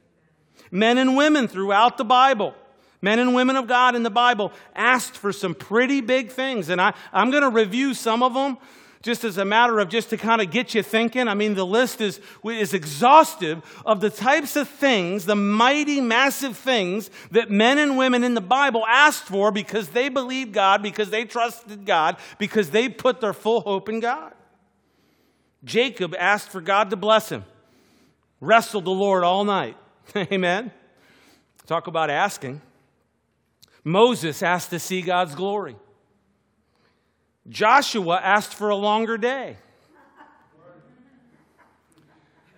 Men 0.71 0.97
and 0.97 1.15
women 1.15 1.47
throughout 1.47 1.97
the 1.97 2.05
Bible 2.05 2.55
men 3.03 3.19
and 3.19 3.35
women 3.35 3.57
of 3.57 3.67
God 3.67 3.95
in 3.95 4.01
the 4.01 4.09
Bible 4.09 4.53
asked 4.73 5.17
for 5.17 5.33
some 5.33 5.53
pretty 5.53 5.99
big 5.99 6.31
things. 6.31 6.69
And 6.69 6.81
I, 6.81 6.93
I'm 7.11 7.29
going 7.29 7.43
to 7.43 7.49
review 7.49 7.93
some 7.93 8.23
of 8.23 8.33
them 8.33 8.57
just 9.01 9.25
as 9.25 9.37
a 9.37 9.43
matter 9.43 9.79
of 9.79 9.89
just 9.89 10.09
to 10.11 10.17
kind 10.17 10.41
of 10.41 10.49
get 10.49 10.73
you 10.73 10.81
thinking. 10.81 11.27
I 11.27 11.33
mean, 11.33 11.53
the 11.53 11.65
list 11.65 11.99
is, 11.99 12.21
is 12.45 12.73
exhaustive 12.73 13.61
of 13.85 13.99
the 13.99 14.09
types 14.09 14.55
of 14.55 14.69
things, 14.69 15.25
the 15.25 15.35
mighty, 15.35 15.99
massive 15.99 16.57
things 16.57 17.09
that 17.31 17.51
men 17.51 17.77
and 17.77 17.97
women 17.97 18.23
in 18.23 18.35
the 18.35 18.41
Bible 18.41 18.85
asked 18.87 19.25
for 19.25 19.51
because 19.51 19.89
they 19.89 20.07
believed 20.07 20.53
God, 20.53 20.81
because 20.81 21.09
they 21.09 21.25
trusted 21.25 21.85
God, 21.85 22.15
because 22.39 22.69
they 22.69 22.87
put 22.87 23.19
their 23.19 23.33
full 23.33 23.59
hope 23.59 23.89
in 23.89 23.99
God. 23.99 24.31
Jacob 25.65 26.15
asked 26.17 26.49
for 26.49 26.61
God 26.61 26.89
to 26.91 26.95
bless 26.95 27.27
him, 27.27 27.43
wrestled 28.39 28.85
the 28.85 28.91
Lord 28.91 29.25
all 29.25 29.43
night. 29.43 29.75
Amen. 30.15 30.71
Talk 31.65 31.87
about 31.87 32.09
asking. 32.09 32.61
Moses 33.83 34.41
asked 34.41 34.69
to 34.69 34.79
see 34.79 35.01
God's 35.01 35.35
glory. 35.35 35.75
Joshua 37.49 38.19
asked 38.23 38.53
for 38.53 38.69
a 38.69 38.75
longer 38.75 39.17
day. 39.17 39.57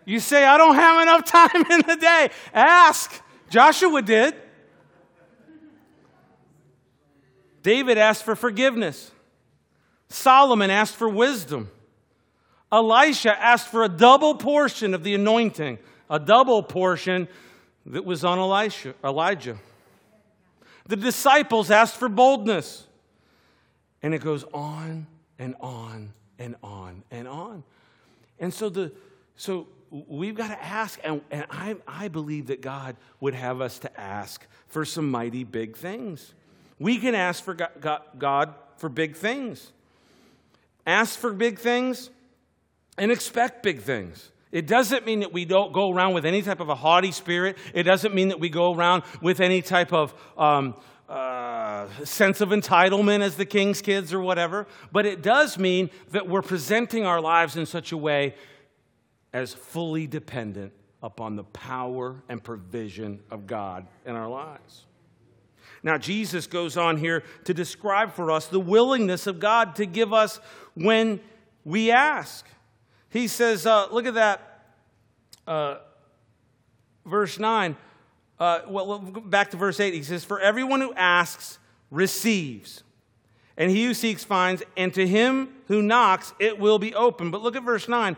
You 0.05 0.20
say, 0.20 0.46
I 0.46 0.58
don't 0.58 0.75
have 0.75 1.01
enough 1.01 1.25
time 1.25 1.72
in 1.72 1.82
the 1.88 1.96
day. 1.96 2.29
Ask. 2.53 3.22
Joshua 3.50 4.01
did. 4.03 4.36
David 7.63 7.98
asked 7.98 8.24
for 8.24 8.36
forgiveness. 8.36 9.12
Solomon 10.10 10.70
asked 10.70 10.96
for 10.96 11.10
wisdom. 11.10 11.72
Elisha 12.72 13.36
asked 13.41 13.70
for 13.70 13.84
a 13.84 13.89
double 13.89 14.36
portion 14.36 14.94
of 14.94 15.03
the 15.03 15.15
anointing, 15.15 15.79
a 16.10 16.20
double 16.20 16.62
portion 16.62 17.27
that 17.88 18.05
was 18.05 18.24
on 18.24 18.38
Elisha, 18.38 18.94
Elijah. 19.03 19.58
The 20.88 20.96
disciples 20.96 21.72
asked 21.72 21.96
for 21.96 22.10
boldness. 22.10 22.86
And 24.01 24.13
it 24.13 24.22
goes 24.22 24.44
on 24.54 25.08
and 25.39 25.56
on 25.60 26.13
and 26.38 26.56
on 26.62 27.04
and 27.10 27.27
on. 27.27 27.63
And 28.39 28.54
so 28.54 28.70
the 28.70 28.92
so 29.36 29.68
we've 29.89 30.36
got 30.36 30.48
to 30.48 30.63
ask, 30.63 31.00
and, 31.04 31.22
and 31.32 31.46
I, 31.50 31.75
I 31.88 32.08
believe 32.08 32.48
that 32.48 32.62
God 32.62 32.96
would 33.20 33.34
have 33.34 33.62
us 33.62 33.80
to 33.80 34.00
ask 34.00 34.46
for 34.68 34.86
some 34.86 35.10
mighty 35.10 35.44
big 35.44 35.75
things. 35.75 36.34
We 36.80 36.98
can 36.98 37.15
ask 37.15 37.44
for 37.44 37.54
God, 37.54 38.01
God 38.18 38.54
for 38.77 38.89
big 38.89 39.15
things. 39.15 39.72
Ask 40.86 41.18
for 41.18 41.34
big 41.34 41.60
things 41.60 42.10
and 42.98 43.12
expect 43.12 43.63
big 43.63 43.82
things. 43.82 44.32
It 44.56 44.68
doesn't 44.68 45.06
mean 45.06 45.20
that 45.20 45.34
we 45.34 45.44
don't 45.44 45.74
go 45.74 45.92
around 45.92 46.14
with 46.14 46.24
any 46.26 46.42
type 46.42 46.62
of 46.62 46.70
a 46.70 46.76
haughty 46.76 47.12
spirit. 47.12 47.58
It 47.74 47.84
doesn't 47.84 48.16
mean 48.16 48.30
that 48.30 48.40
we 48.40 48.48
go 48.48 48.74
around 48.74 49.04
with 49.22 49.42
any 49.42 49.62
type 49.62 49.92
of 49.92 50.14
um, 50.38 50.76
uh, 51.10 51.90
sense 52.06 52.40
of 52.40 52.52
entitlement 52.52 53.20
as 53.20 53.36
the 53.36 53.44
king's 53.44 53.82
kids 53.82 54.14
or 54.14 54.22
whatever. 54.22 54.66
But 54.94 55.06
it 55.06 55.22
does 55.22 55.58
mean 55.58 55.90
that 56.12 56.30
we're 56.30 56.42
presenting 56.42 57.06
our 57.06 57.20
lives 57.20 57.58
in 57.58 57.66
such 57.66 57.92
a 57.92 57.98
way 57.98 58.34
as 59.34 59.54
fully 59.54 60.08
dependent 60.08 60.72
upon 61.04 61.36
the 61.36 61.44
power 61.44 62.24
and 62.30 62.42
provision 62.42 63.20
of 63.30 63.48
God 63.48 63.86
in 64.06 64.16
our 64.16 64.30
lives. 64.30 64.86
Now, 65.84 65.98
Jesus 65.98 66.48
goes 66.48 66.78
on 66.78 66.96
here 66.96 67.26
to 67.44 67.54
describe 67.54 68.14
for 68.14 68.32
us 68.32 68.48
the 68.48 68.62
willingness 68.62 69.28
of 69.28 69.42
God 69.42 69.76
to 69.76 69.86
give 69.86 70.14
us 70.14 70.40
when 70.76 71.20
we 71.66 71.92
ask. 71.92 72.48
He 73.15 73.29
says, 73.29 73.65
uh, 73.65 73.88
look 73.91 74.05
at 74.07 74.15
that, 74.15 74.41
uh, 75.48 75.77
verse 77.05 77.39
9. 77.39 77.77
Uh, 78.38 78.60
well, 78.67 79.00
back 79.00 79.51
to 79.51 79.57
verse 79.57 79.79
8. 79.79 79.93
He 79.93 80.03
says, 80.03 80.25
For 80.25 80.38
everyone 80.38 80.81
who 80.81 80.93
asks 80.95 81.57
receives, 81.89 82.84
and 83.55 83.72
he 83.72 83.86
who 83.86 83.93
seeks 83.93 84.25
finds, 84.25 84.63
and 84.75 84.93
to 84.95 85.07
him 85.07 85.48
who 85.69 85.81
knocks 85.81 86.34
it 86.39 86.60
will 86.60 86.77
be 86.77 86.93
open. 86.93 87.31
But 87.31 87.41
look 87.41 87.55
at 87.55 87.63
verse 87.63 87.88
9. 87.88 88.17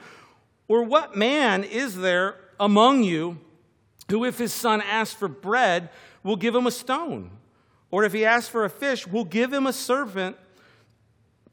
Or 0.67 0.81
what 0.81 1.15
man 1.15 1.63
is 1.63 1.95
there 1.95 2.37
among 2.59 3.03
you 3.03 3.37
who, 4.09 4.25
if 4.25 4.39
his 4.39 4.51
son 4.51 4.81
asks 4.81 5.13
for 5.13 5.27
bread, 5.27 5.89
will 6.23 6.37
give 6.37 6.55
him 6.55 6.65
a 6.65 6.71
stone? 6.71 7.29
Or 7.91 8.03
if 8.03 8.13
he 8.13 8.25
asks 8.25 8.49
for 8.49 8.65
a 8.65 8.69
fish, 8.69 9.05
will 9.05 9.25
give 9.25 9.53
him 9.53 9.67
a 9.67 9.73
serpent? 9.73 10.37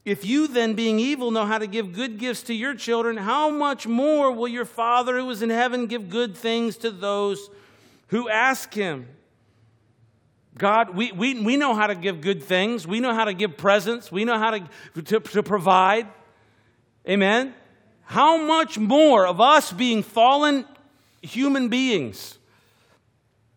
If 0.05 0.27
you 0.27 0.47
then, 0.47 0.75
being 0.75 0.99
evil, 0.99 1.31
know 1.31 1.47
how 1.47 1.59
to 1.59 1.67
give 1.67 1.93
good 1.93 2.19
gifts 2.19 2.43
to 2.45 2.55
your 2.55 2.75
children, 2.75 3.17
how 3.17 3.49
much 3.51 3.87
more 3.87 4.31
will 4.31 4.49
your 4.49 4.67
Father 4.67 5.19
who 5.19 5.31
is 5.31 5.41
in 5.41 5.49
heaven 5.51 5.87
give 5.87 6.11
good 6.11 6.37
things 6.37 6.77
to 6.79 6.91
those 6.91 7.49
who 8.09 8.29
ask 8.29 8.75
him? 8.75 9.09
God, 10.59 10.91
we, 10.91 11.11
we, 11.11 11.41
we 11.41 11.57
know 11.57 11.75
how 11.75 11.87
to 11.87 11.95
give 11.95 12.21
good 12.21 12.43
things. 12.43 12.87
We 12.87 13.01
know 13.01 13.15
how 13.15 13.25
to 13.25 13.35
give 13.35 13.57
presents. 13.57 14.13
We 14.13 14.25
know 14.25 14.39
how 14.39 14.51
to, 14.51 15.03
to, 15.03 15.21
to 15.21 15.43
provide. 15.43 16.07
Amen? 17.09 17.55
How 18.03 18.37
much 18.37 18.79
more 18.79 19.27
of 19.27 19.41
us 19.41 19.73
being 19.73 20.03
fallen 20.03 20.67
human 21.23 21.69
beings, 21.69 22.39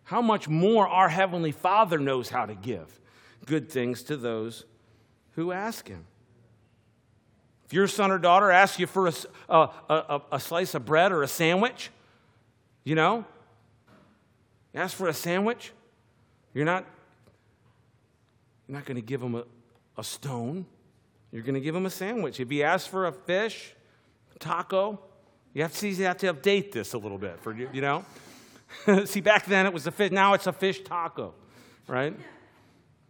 how 0.06 0.22
much 0.22 0.48
more 0.48 0.88
our 0.88 1.10
Heavenly 1.10 1.52
Father 1.52 2.00
knows 2.00 2.30
how 2.30 2.46
to 2.46 2.56
give 2.56 3.00
good 3.46 3.70
things 3.70 4.04
to 4.04 4.16
those 4.16 4.66
who 5.34 5.52
ask 5.52 5.88
Him? 5.88 6.06
If 7.68 7.74
your 7.74 7.88
son 7.88 8.12
or 8.12 8.18
daughter 8.18 8.50
asks 8.50 8.80
you 8.80 8.88
for 8.88 9.08
a, 9.08 9.14
a, 9.50 9.70
a, 9.90 10.22
a 10.34 10.40
slice 10.40 10.74
of 10.74 10.86
bread 10.86 11.12
or 11.12 11.22
a 11.22 11.28
sandwich, 11.28 11.90
you 12.86 12.96
know, 12.96 13.26
ask 14.74 14.96
for 14.96 15.10
a 15.10 15.14
sandwich, 15.14 15.74
you're 16.54 16.66
not, 16.66 16.86
you're 18.68 18.78
not 18.78 18.86
going 18.86 18.96
to 18.96 19.02
give 19.02 19.20
them 19.20 19.36
a, 19.36 19.44
a 19.98 20.04
stone. 20.04 20.66
You're 21.32 21.42
going 21.42 21.56
to 21.56 21.62
give 21.62 21.74
them 21.74 21.86
a 21.86 21.90
sandwich. 21.90 22.40
If 22.40 22.50
he 22.50 22.64
asks 22.64 22.88
for 22.88 23.06
a 23.06 23.12
fish, 23.12 23.74
a 24.34 24.40
taco, 24.40 25.02
you 25.54 25.62
have 25.62 25.74
to 25.74 25.78
see, 25.78 25.90
you 25.90 26.06
have 26.06 26.18
to 26.20 26.34
update 26.34 26.72
this 26.72 26.94
a 26.94 26.98
little 26.98 27.18
bit 27.18 27.40
for 27.42 27.54
you, 27.54 27.70
you 27.74 27.82
know. 27.82 28.06
see, 29.06 29.20
back 29.20 29.46
then 29.46 29.66
it 29.66 29.74
was 29.74 29.88
a 29.88 29.92
fish. 29.92 30.12
Now 30.12 30.34
it's 30.36 30.48
a 30.48 30.54
fish 30.54 30.82
taco, 30.84 31.34
right? 31.86 32.18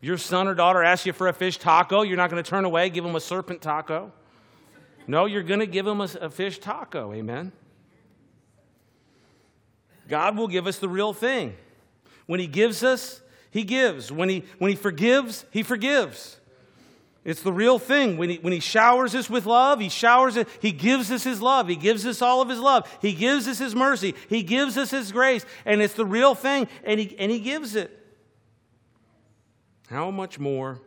Your 0.02 0.18
son 0.18 0.48
or 0.48 0.56
daughter 0.56 0.82
asks 0.82 1.06
you 1.06 1.14
for 1.14 1.28
a 1.28 1.34
fish 1.34 1.58
taco. 1.58 2.02
You're 2.02 2.18
not 2.18 2.32
going 2.32 2.44
to 2.44 2.50
turn 2.50 2.66
away, 2.66 2.90
give 2.90 3.04
them 3.04 3.16
a 3.16 3.20
serpent 3.20 3.62
taco. 3.62 4.12
No, 5.08 5.26
you're 5.26 5.44
going 5.44 5.62
to 5.62 5.68
give 5.68 5.86
them 5.86 6.02
a, 6.02 6.10
a 6.22 6.30
fish 6.30 6.60
taco. 6.60 7.14
Amen. 7.14 7.52
God 10.08 10.38
will 10.38 10.48
give 10.48 10.68
us 10.68 10.80
the 10.80 10.90
real 10.90 11.14
thing. 11.14 11.56
When 12.26 12.40
He 12.40 12.48
gives 12.48 12.84
us, 12.84 13.22
He 13.50 13.64
gives. 13.64 14.12
When 14.12 14.30
He, 14.30 14.44
when 14.60 14.70
he 14.70 14.76
forgives, 14.76 15.46
He 15.52 15.64
forgives. 15.64 16.38
It's 17.28 17.42
the 17.42 17.52
real 17.52 17.78
thing. 17.78 18.16
When 18.16 18.30
he, 18.30 18.38
when 18.38 18.54
he 18.54 18.62
showers 18.62 19.14
us 19.14 19.30
with 19.30 19.46
love, 19.46 19.82
he 19.82 19.90
showers 19.90 20.38
it, 20.38 20.48
he 20.62 20.72
gives 20.72 21.12
us 21.12 21.26
his 21.26 21.42
love. 21.42 21.68
He 21.68 21.76
gives 21.76 22.06
us 22.06 22.22
all 22.22 22.42
of 22.42 22.48
his 22.48 22.60
love. 22.60 22.90
He 23.02 23.12
gives 23.12 23.50
us 23.50 23.60
his 23.60 23.76
mercy. 23.76 24.16
He 24.30 24.44
gives 24.44 24.78
us 24.78 24.92
his 24.92 25.12
grace. 25.12 25.46
And 25.66 25.82
it's 25.82 25.94
the 25.94 26.06
real 26.06 26.36
thing, 26.36 26.70
and 26.86 27.02
he, 27.02 27.20
and 27.20 27.30
he 27.30 27.42
gives 27.42 27.76
it. 27.76 27.92
How 29.90 30.10
much 30.10 30.40
more 30.40 30.80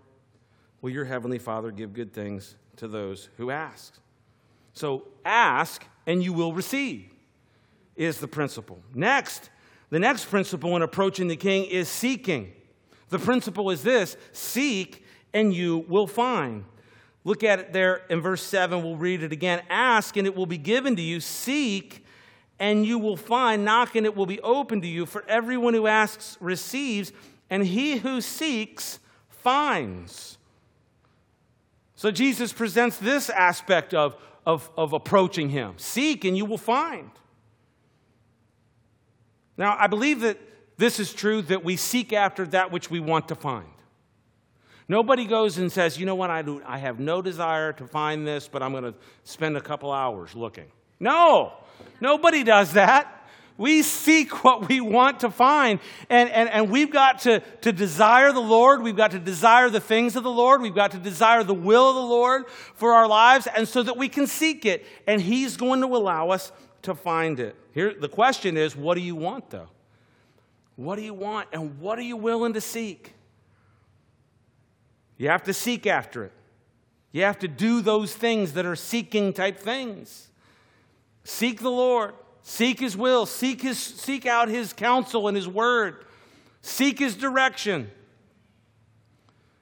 will 0.81 0.89
your 0.89 1.05
heavenly 1.05 1.39
Father 1.39 1.71
give 1.71 1.93
good 1.93 2.15
things 2.15 2.57
to 2.77 2.89
those 2.89 3.29
who 3.37 3.51
ask? 3.51 3.99
So 4.81 5.03
ask, 5.27 5.85
and 6.07 6.25
you 6.25 6.33
will 6.33 6.55
receive, 6.55 7.05
is 7.97 8.19
the 8.19 8.27
principle. 8.27 8.79
Next, 8.95 9.51
the 9.91 9.99
next 9.99 10.31
principle 10.31 10.75
in 10.75 10.81
approaching 10.81 11.29
the 11.29 11.37
king 11.37 11.67
is 11.67 11.87
seeking. 11.87 12.55
The 13.11 13.19
principle 13.19 13.71
is 13.71 13.83
this 13.83 14.17
seek 14.33 15.05
and 15.35 15.53
you 15.53 15.85
will 15.87 16.07
find. 16.07 16.65
Look 17.25 17.45
at 17.45 17.59
it 17.59 17.75
there 17.75 18.07
in 18.09 18.23
verse 18.23 18.43
7. 18.43 18.83
We'll 18.83 18.97
read 18.97 19.23
it 19.23 19.33
again. 19.33 19.63
Ask, 19.69 20.17
and 20.17 20.27
it 20.27 20.35
will 20.35 20.47
be 20.47 20.57
given 20.57 20.97
to 20.97 21.03
you. 21.03 21.21
Seek, 21.21 22.03
and 22.59 22.87
you 22.87 22.99
will 22.99 23.19
find. 23.19 23.67
Knock, 23.67 23.97
and 23.97 24.07
it 24.07 24.17
will 24.17 24.25
be 24.25 24.41
open 24.41 24.81
to 24.81 24.89
you. 24.89 25.05
For 25.05 25.27
everyone 25.29 25.75
who 25.75 25.87
asks 25.89 26.39
receives, 26.41 27.13
and 27.51 27.67
he 27.67 27.99
who 27.99 28.23
seeks 28.23 28.99
finds. 29.29 30.39
So 31.95 32.11
Jesus 32.11 32.55
presents 32.55 32.97
this 32.97 33.29
aspect 33.29 33.93
of, 33.93 34.17
of, 34.47 34.71
of 34.77 34.93
approaching 34.93 35.51
him 35.51 35.75
seek, 35.77 36.25
and 36.25 36.37
you 36.37 36.45
will 36.45 36.59
find. 36.59 37.11
Now, 39.57 39.77
I 39.79 39.87
believe 39.87 40.21
that 40.21 40.39
this 40.79 40.99
is 40.99 41.13
true 41.13 41.43
that 41.43 41.63
we 41.63 41.77
seek 41.77 42.13
after 42.13 42.47
that 42.47 42.73
which 42.73 42.91
we 42.91 43.01
want 43.01 43.29
to 43.29 43.35
find. 43.35 43.69
Nobody 44.89 45.27
goes 45.27 45.59
and 45.59 45.71
says, 45.71 45.99
you 45.99 46.07
know 46.07 46.15
what, 46.15 46.31
I, 46.31 46.43
do, 46.43 46.63
I 46.67 46.79
have 46.79 46.99
no 46.99 47.23
desire 47.23 47.73
to 47.75 47.87
find 47.87 48.27
this, 48.27 48.49
but 48.49 48.63
I'm 48.63 48.73
going 48.73 48.85
to 48.85 48.95
spend 49.23 49.57
a 49.57 49.61
couple 49.61 49.93
hours 49.93 50.35
looking. 50.35 50.67
No, 50.99 51.53
nobody 52.01 52.43
does 52.43 52.73
that. 52.73 53.20
We 53.61 53.83
seek 53.83 54.43
what 54.43 54.71
we 54.71 54.81
want 54.81 55.21
to 55.21 55.31
find. 55.31 55.81
And, 56.09 56.31
and, 56.31 56.49
and 56.49 56.71
we've 56.71 56.91
got 56.91 57.19
to, 57.21 57.41
to 57.61 57.73
desire 57.73 58.33
the 58.33 58.41
Lord. 58.41 58.81
We've 58.81 58.97
got 58.97 59.11
to 59.11 59.19
desire 59.19 59.69
the 59.69 59.83
things 59.83 60.17
of 60.17 60.25
the 60.25 60.31
Lord. 60.31 60.63
We've 60.63 60.75
got 60.75 60.93
to 60.93 60.97
desire 60.97 61.45
the 61.45 61.53
will 61.53 61.91
of 61.91 61.95
the 61.95 62.01
Lord 62.01 62.49
for 62.49 62.95
our 62.95 63.07
lives, 63.07 63.47
and 63.55 63.69
so 63.69 63.83
that 63.83 63.99
we 63.99 64.09
can 64.09 64.27
seek 64.27 64.65
it. 64.65 64.87
And 65.07 65.21
He's 65.21 65.59
going 65.59 65.83
to 65.83 65.89
allow 65.89 66.31
us 66.31 66.53
to 66.85 66.95
find 66.95 67.39
it. 67.39 67.55
Here, 67.75 67.93
the 67.93 68.09
question 68.09 68.57
is 68.57 68.75
what 68.75 68.95
do 68.95 69.03
you 69.03 69.15
want, 69.15 69.51
though? 69.51 69.69
What 70.77 70.97
do 70.97 71.03
you 71.03 71.13
want, 71.13 71.49
and 71.53 71.79
what 71.81 71.99
are 71.99 72.03
you 72.03 72.17
willing 72.17 72.55
to 72.55 72.63
seek? 72.63 73.13
You 75.19 75.29
have 75.29 75.43
to 75.43 75.53
seek 75.53 75.87
after 75.87 76.25
it. 76.25 76.33
You 77.13 77.25
have 77.25 77.39
to 77.41 77.49
do 77.49 77.83
those 77.83 78.15
things 78.15 78.55
that 78.55 78.65
are 78.65 78.75
seeking 78.75 79.35
type 79.35 79.59
things. 79.59 80.29
Seek 81.25 81.61
the 81.61 81.71
Lord, 81.71 82.15
seek 82.43 82.81
His 82.81 82.97
will, 82.97 83.27
seek, 83.27 83.63
his, 83.63 83.79
seek 83.79 84.27
out 84.27 84.49
His 84.49 84.73
counsel 84.73 85.29
and 85.29 85.37
His 85.37 85.49
word, 85.49 86.05
seek 86.63 86.99
His 86.99 87.15
direction. 87.15 87.91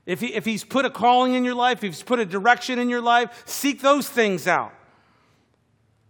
If, 0.06 0.20
he, 0.20 0.34
if 0.34 0.44
He's 0.44 0.64
put 0.64 0.84
a 0.84 0.90
calling 0.90 1.34
in 1.34 1.44
your 1.44 1.54
life, 1.54 1.84
if 1.84 1.94
He's 1.94 2.02
put 2.02 2.18
a 2.18 2.24
direction 2.24 2.78
in 2.78 2.88
your 2.88 3.02
life, 3.02 3.42
seek 3.46 3.80
those 3.82 4.08
things 4.08 4.46
out. 4.46 4.72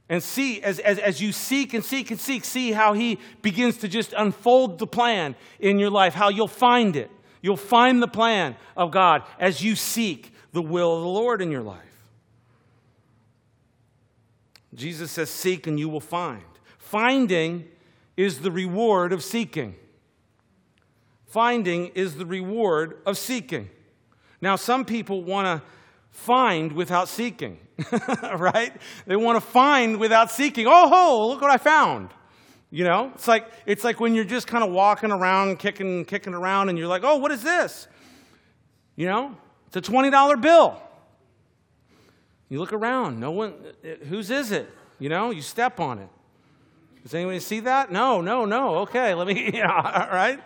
And 0.08 0.22
see, 0.22 0.62
as, 0.62 0.78
as, 0.78 0.98
as 0.98 1.20
you 1.20 1.32
seek 1.32 1.74
and 1.74 1.84
seek 1.84 2.10
and 2.10 2.18
seek, 2.18 2.44
see 2.44 2.72
how 2.72 2.94
He 2.94 3.18
begins 3.42 3.78
to 3.78 3.88
just 3.88 4.14
unfold 4.16 4.78
the 4.78 4.86
plan 4.86 5.36
in 5.60 5.78
your 5.78 5.90
life, 5.90 6.14
how 6.14 6.30
you'll 6.30 6.48
find 6.48 6.96
it. 6.96 7.10
You'll 7.42 7.56
find 7.56 8.02
the 8.02 8.08
plan 8.08 8.56
of 8.76 8.90
God 8.90 9.22
as 9.38 9.62
you 9.62 9.76
seek 9.76 10.32
the 10.52 10.62
will 10.62 10.96
of 10.96 11.02
the 11.02 11.08
Lord 11.08 11.42
in 11.42 11.50
your 11.50 11.62
life. 11.62 11.82
Jesus 14.74 15.10
says, 15.10 15.30
Seek 15.30 15.66
and 15.66 15.78
you 15.78 15.88
will 15.88 16.00
find. 16.00 16.42
Finding 16.88 17.68
is 18.16 18.40
the 18.40 18.50
reward 18.50 19.12
of 19.12 19.22
seeking. 19.22 19.74
Finding 21.26 21.88
is 21.88 22.14
the 22.14 22.24
reward 22.24 22.96
of 23.04 23.18
seeking. 23.18 23.68
Now, 24.40 24.56
some 24.56 24.86
people 24.86 25.22
want 25.22 25.44
to 25.46 25.68
find 26.10 26.72
without 26.72 27.10
seeking, 27.10 27.58
right? 28.22 28.72
They 29.06 29.16
want 29.16 29.36
to 29.36 29.46
find 29.46 30.00
without 30.00 30.30
seeking. 30.30 30.66
Oh, 30.66 30.88
ho, 30.88 31.28
look 31.28 31.42
what 31.42 31.50
I 31.50 31.58
found. 31.58 32.08
You 32.70 32.84
know, 32.84 33.12
it's 33.14 33.28
like 33.28 33.52
it's 33.66 33.84
like 33.84 34.00
when 34.00 34.14
you're 34.14 34.24
just 34.24 34.46
kind 34.46 34.64
of 34.64 34.70
walking 34.70 35.12
around, 35.12 35.58
kicking, 35.58 36.06
kicking 36.06 36.32
around, 36.32 36.70
and 36.70 36.78
you're 36.78 36.88
like, 36.88 37.02
"Oh, 37.04 37.16
what 37.16 37.32
is 37.32 37.42
this?" 37.42 37.86
You 38.96 39.06
know, 39.06 39.36
it's 39.66 39.76
a 39.76 39.82
twenty 39.82 40.08
dollar 40.08 40.38
bill. 40.38 40.80
You 42.48 42.58
look 42.60 42.72
around, 42.72 43.20
no 43.20 43.30
one, 43.30 43.54
whose 44.08 44.30
is 44.30 44.52
it? 44.52 44.70
You 44.98 45.10
know, 45.10 45.30
you 45.30 45.42
step 45.42 45.80
on 45.80 45.98
it. 45.98 46.08
Does 47.02 47.14
anybody 47.14 47.40
see 47.40 47.60
that? 47.60 47.90
No, 47.90 48.20
no, 48.20 48.44
no. 48.44 48.76
Okay, 48.78 49.14
let 49.14 49.26
me. 49.26 49.60
All 49.62 50.08
right. 50.10 50.40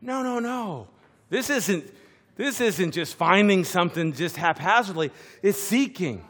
No, 0.00 0.22
no, 0.22 0.38
no. 0.38 0.88
This 1.30 1.50
isn't. 1.50 1.92
This 2.36 2.60
isn't 2.60 2.92
just 2.92 3.16
finding 3.16 3.64
something 3.64 4.12
just 4.12 4.36
haphazardly. 4.36 5.10
It's 5.42 5.58
seeking 5.58 6.24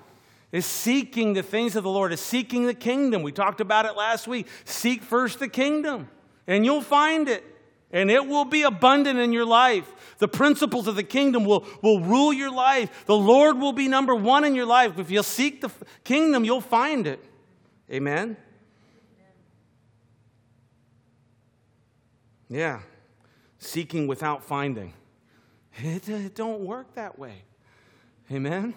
is 0.51 0.64
seeking 0.64 1.35
the 1.35 1.42
things 1.42 1.77
of 1.77 1.85
the 1.85 1.90
Lord, 1.90 2.12
is 2.12 2.20
seeking 2.20 2.66
the 2.66 2.74
kingdom. 2.74 3.22
We 3.22 3.33
talked 3.33 3.61
about 3.61 3.85
it 3.85 3.96
last 3.96 4.27
week. 4.27 4.46
Seek 4.64 5.03
first 5.03 5.40
the 5.40 5.48
kingdom, 5.48 6.09
and 6.46 6.64
you'll 6.64 6.81
find 6.81 7.29
it. 7.29 7.44
And 7.90 8.11
it 8.11 8.27
will 8.27 8.44
be 8.44 8.62
abundant 8.62 9.18
in 9.18 9.33
your 9.33 9.46
life. 9.46 10.16
The 10.18 10.29
principles 10.29 10.87
of 10.88 10.96
the 10.96 11.03
kingdom 11.03 11.46
will, 11.46 11.66
will 11.81 12.01
rule 12.01 12.35
your 12.35 12.51
life. 12.51 13.07
The 13.07 13.16
Lord 13.16 13.59
will 13.59 13.72
be 13.72 13.88
number 13.88 14.14
one 14.14 14.44
in 14.44 14.55
your 14.55 14.66
life. 14.66 14.98
If 14.98 15.11
you'll 15.11 15.22
seek 15.22 15.62
the 15.62 15.70
kingdom, 16.05 16.44
you'll 16.44 16.61
find 16.61 17.07
it. 17.07 17.24
Amen? 17.90 18.37
Yeah. 22.49 22.81
Seeking 23.59 24.07
without 24.07 24.45
finding. 24.45 24.95
It, 25.77 26.09
uh, 26.09 26.15
it 26.15 26.35
don't 26.35 26.61
work 26.61 26.95
that 26.95 27.19
way. 27.19 27.43
Amen? 28.31 28.75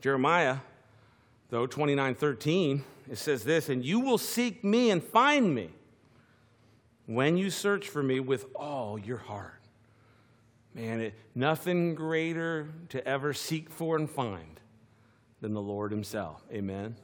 Jeremiah, 0.00 0.58
though, 1.50 1.66
29 1.66 2.14
13, 2.14 2.84
it 3.10 3.18
says 3.18 3.42
this, 3.44 3.68
and 3.68 3.84
you 3.84 4.00
will 4.00 4.18
seek 4.18 4.62
me 4.62 4.90
and 4.90 5.02
find 5.02 5.54
me 5.54 5.70
when 7.06 7.36
you 7.36 7.50
search 7.50 7.88
for 7.88 8.02
me 8.02 8.20
with 8.20 8.46
all 8.54 8.98
your 8.98 9.16
heart. 9.16 9.54
Man, 10.74 11.00
it, 11.00 11.14
nothing 11.34 11.94
greater 11.94 12.68
to 12.90 13.06
ever 13.06 13.32
seek 13.32 13.70
for 13.70 13.96
and 13.96 14.08
find 14.08 14.60
than 15.40 15.54
the 15.54 15.60
Lord 15.60 15.90
Himself. 15.90 16.42
Amen. 16.52 16.94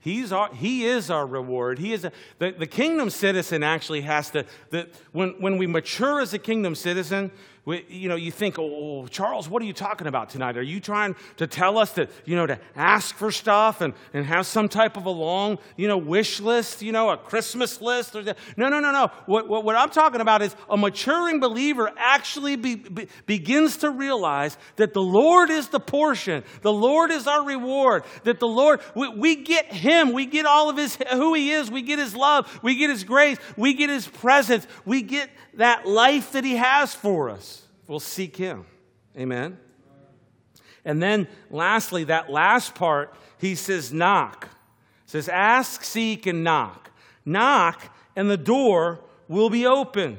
He's 0.00 0.32
our, 0.32 0.52
he 0.54 0.86
is 0.86 1.10
our 1.10 1.26
reward. 1.26 1.78
He 1.78 1.92
is 1.92 2.06
a, 2.06 2.12
the, 2.38 2.52
the 2.52 2.66
kingdom 2.66 3.10
citizen 3.10 3.62
actually 3.62 4.00
has 4.00 4.30
to, 4.30 4.46
the, 4.70 4.88
when, 5.12 5.30
when 5.38 5.58
we 5.58 5.66
mature 5.66 6.20
as 6.20 6.32
a 6.32 6.38
kingdom 6.38 6.74
citizen, 6.74 7.30
you 7.66 8.08
know, 8.08 8.16
you 8.16 8.32
think, 8.32 8.58
oh, 8.58 9.06
Charles, 9.08 9.48
what 9.48 9.60
are 9.62 9.66
you 9.66 9.74
talking 9.74 10.06
about 10.06 10.30
tonight? 10.30 10.56
Are 10.56 10.62
you 10.62 10.80
trying 10.80 11.14
to 11.36 11.46
tell 11.46 11.76
us 11.76 11.92
that, 11.92 12.10
you 12.24 12.34
know, 12.34 12.46
to 12.46 12.58
ask 12.74 13.14
for 13.14 13.30
stuff 13.30 13.82
and, 13.82 13.92
and 14.14 14.24
have 14.24 14.46
some 14.46 14.68
type 14.68 14.96
of 14.96 15.04
a 15.04 15.10
long, 15.10 15.58
you 15.76 15.86
know, 15.86 15.98
wish 15.98 16.40
list, 16.40 16.80
you 16.80 16.90
know, 16.90 17.10
a 17.10 17.18
Christmas 17.18 17.80
list? 17.82 18.16
Or 18.16 18.22
no, 18.22 18.34
no, 18.56 18.80
no, 18.80 18.90
no. 18.92 19.10
What, 19.26 19.46
what, 19.46 19.64
what 19.64 19.76
I'm 19.76 19.90
talking 19.90 20.22
about 20.22 20.40
is 20.40 20.56
a 20.70 20.76
maturing 20.76 21.38
believer 21.38 21.92
actually 21.98 22.56
be, 22.56 22.76
be, 22.76 23.08
begins 23.26 23.76
to 23.78 23.90
realize 23.90 24.56
that 24.76 24.94
the 24.94 25.02
Lord 25.02 25.50
is 25.50 25.68
the 25.68 25.80
portion, 25.80 26.42
the 26.62 26.72
Lord 26.72 27.10
is 27.10 27.26
our 27.26 27.44
reward, 27.44 28.04
that 28.24 28.40
the 28.40 28.48
Lord, 28.48 28.80
we, 28.94 29.08
we 29.10 29.36
get 29.36 29.66
Him, 29.66 30.14
we 30.14 30.24
get 30.24 30.46
all 30.46 30.70
of 30.70 30.78
His, 30.78 30.96
who 31.12 31.34
He 31.34 31.50
is, 31.52 31.70
we 31.70 31.82
get 31.82 31.98
His 31.98 32.16
love, 32.16 32.60
we 32.62 32.74
get 32.76 32.88
His 32.88 33.04
grace, 33.04 33.36
we 33.58 33.74
get 33.74 33.90
His 33.90 34.08
presence, 34.08 34.66
we 34.86 35.02
get 35.02 35.28
that 35.54 35.86
life 35.86 36.32
that 36.32 36.44
He 36.44 36.56
has 36.56 36.94
for 36.94 37.28
us 37.28 37.59
we'll 37.90 37.98
seek 38.00 38.36
Him. 38.36 38.64
Amen. 39.18 39.58
And 40.84 41.02
then, 41.02 41.26
lastly, 41.50 42.04
that 42.04 42.30
last 42.30 42.74
part, 42.76 43.12
he 43.38 43.56
says, 43.56 43.92
knock. 43.92 44.48
He 45.04 45.10
says, 45.10 45.28
ask, 45.28 45.82
seek, 45.82 46.24
and 46.24 46.44
knock. 46.44 46.90
Knock, 47.26 47.94
and 48.14 48.30
the 48.30 48.36
door 48.36 49.00
will 49.28 49.50
be 49.50 49.66
open. 49.66 50.18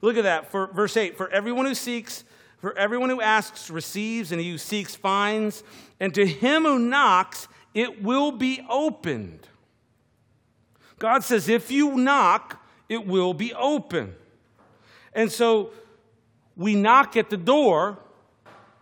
Look 0.00 0.16
at 0.16 0.24
that. 0.24 0.50
For 0.50 0.68
verse 0.68 0.96
8, 0.96 1.16
for 1.16 1.28
everyone 1.28 1.66
who 1.66 1.74
seeks, 1.74 2.24
for 2.56 2.76
everyone 2.76 3.10
who 3.10 3.20
asks 3.20 3.68
receives, 3.70 4.32
and 4.32 4.40
he 4.40 4.50
who 4.50 4.58
seeks 4.58 4.94
finds, 4.94 5.62
and 6.00 6.14
to 6.14 6.26
him 6.26 6.62
who 6.62 6.78
knocks, 6.78 7.48
it 7.74 8.02
will 8.02 8.32
be 8.32 8.64
opened. 8.68 9.46
God 10.98 11.22
says, 11.22 11.48
if 11.48 11.70
you 11.70 11.96
knock, 11.96 12.64
it 12.88 13.06
will 13.06 13.34
be 13.34 13.52
open. 13.52 14.14
And 15.12 15.30
so 15.30 15.70
we 16.58 16.74
knock 16.74 17.16
at 17.16 17.30
the 17.30 17.36
door, 17.36 17.96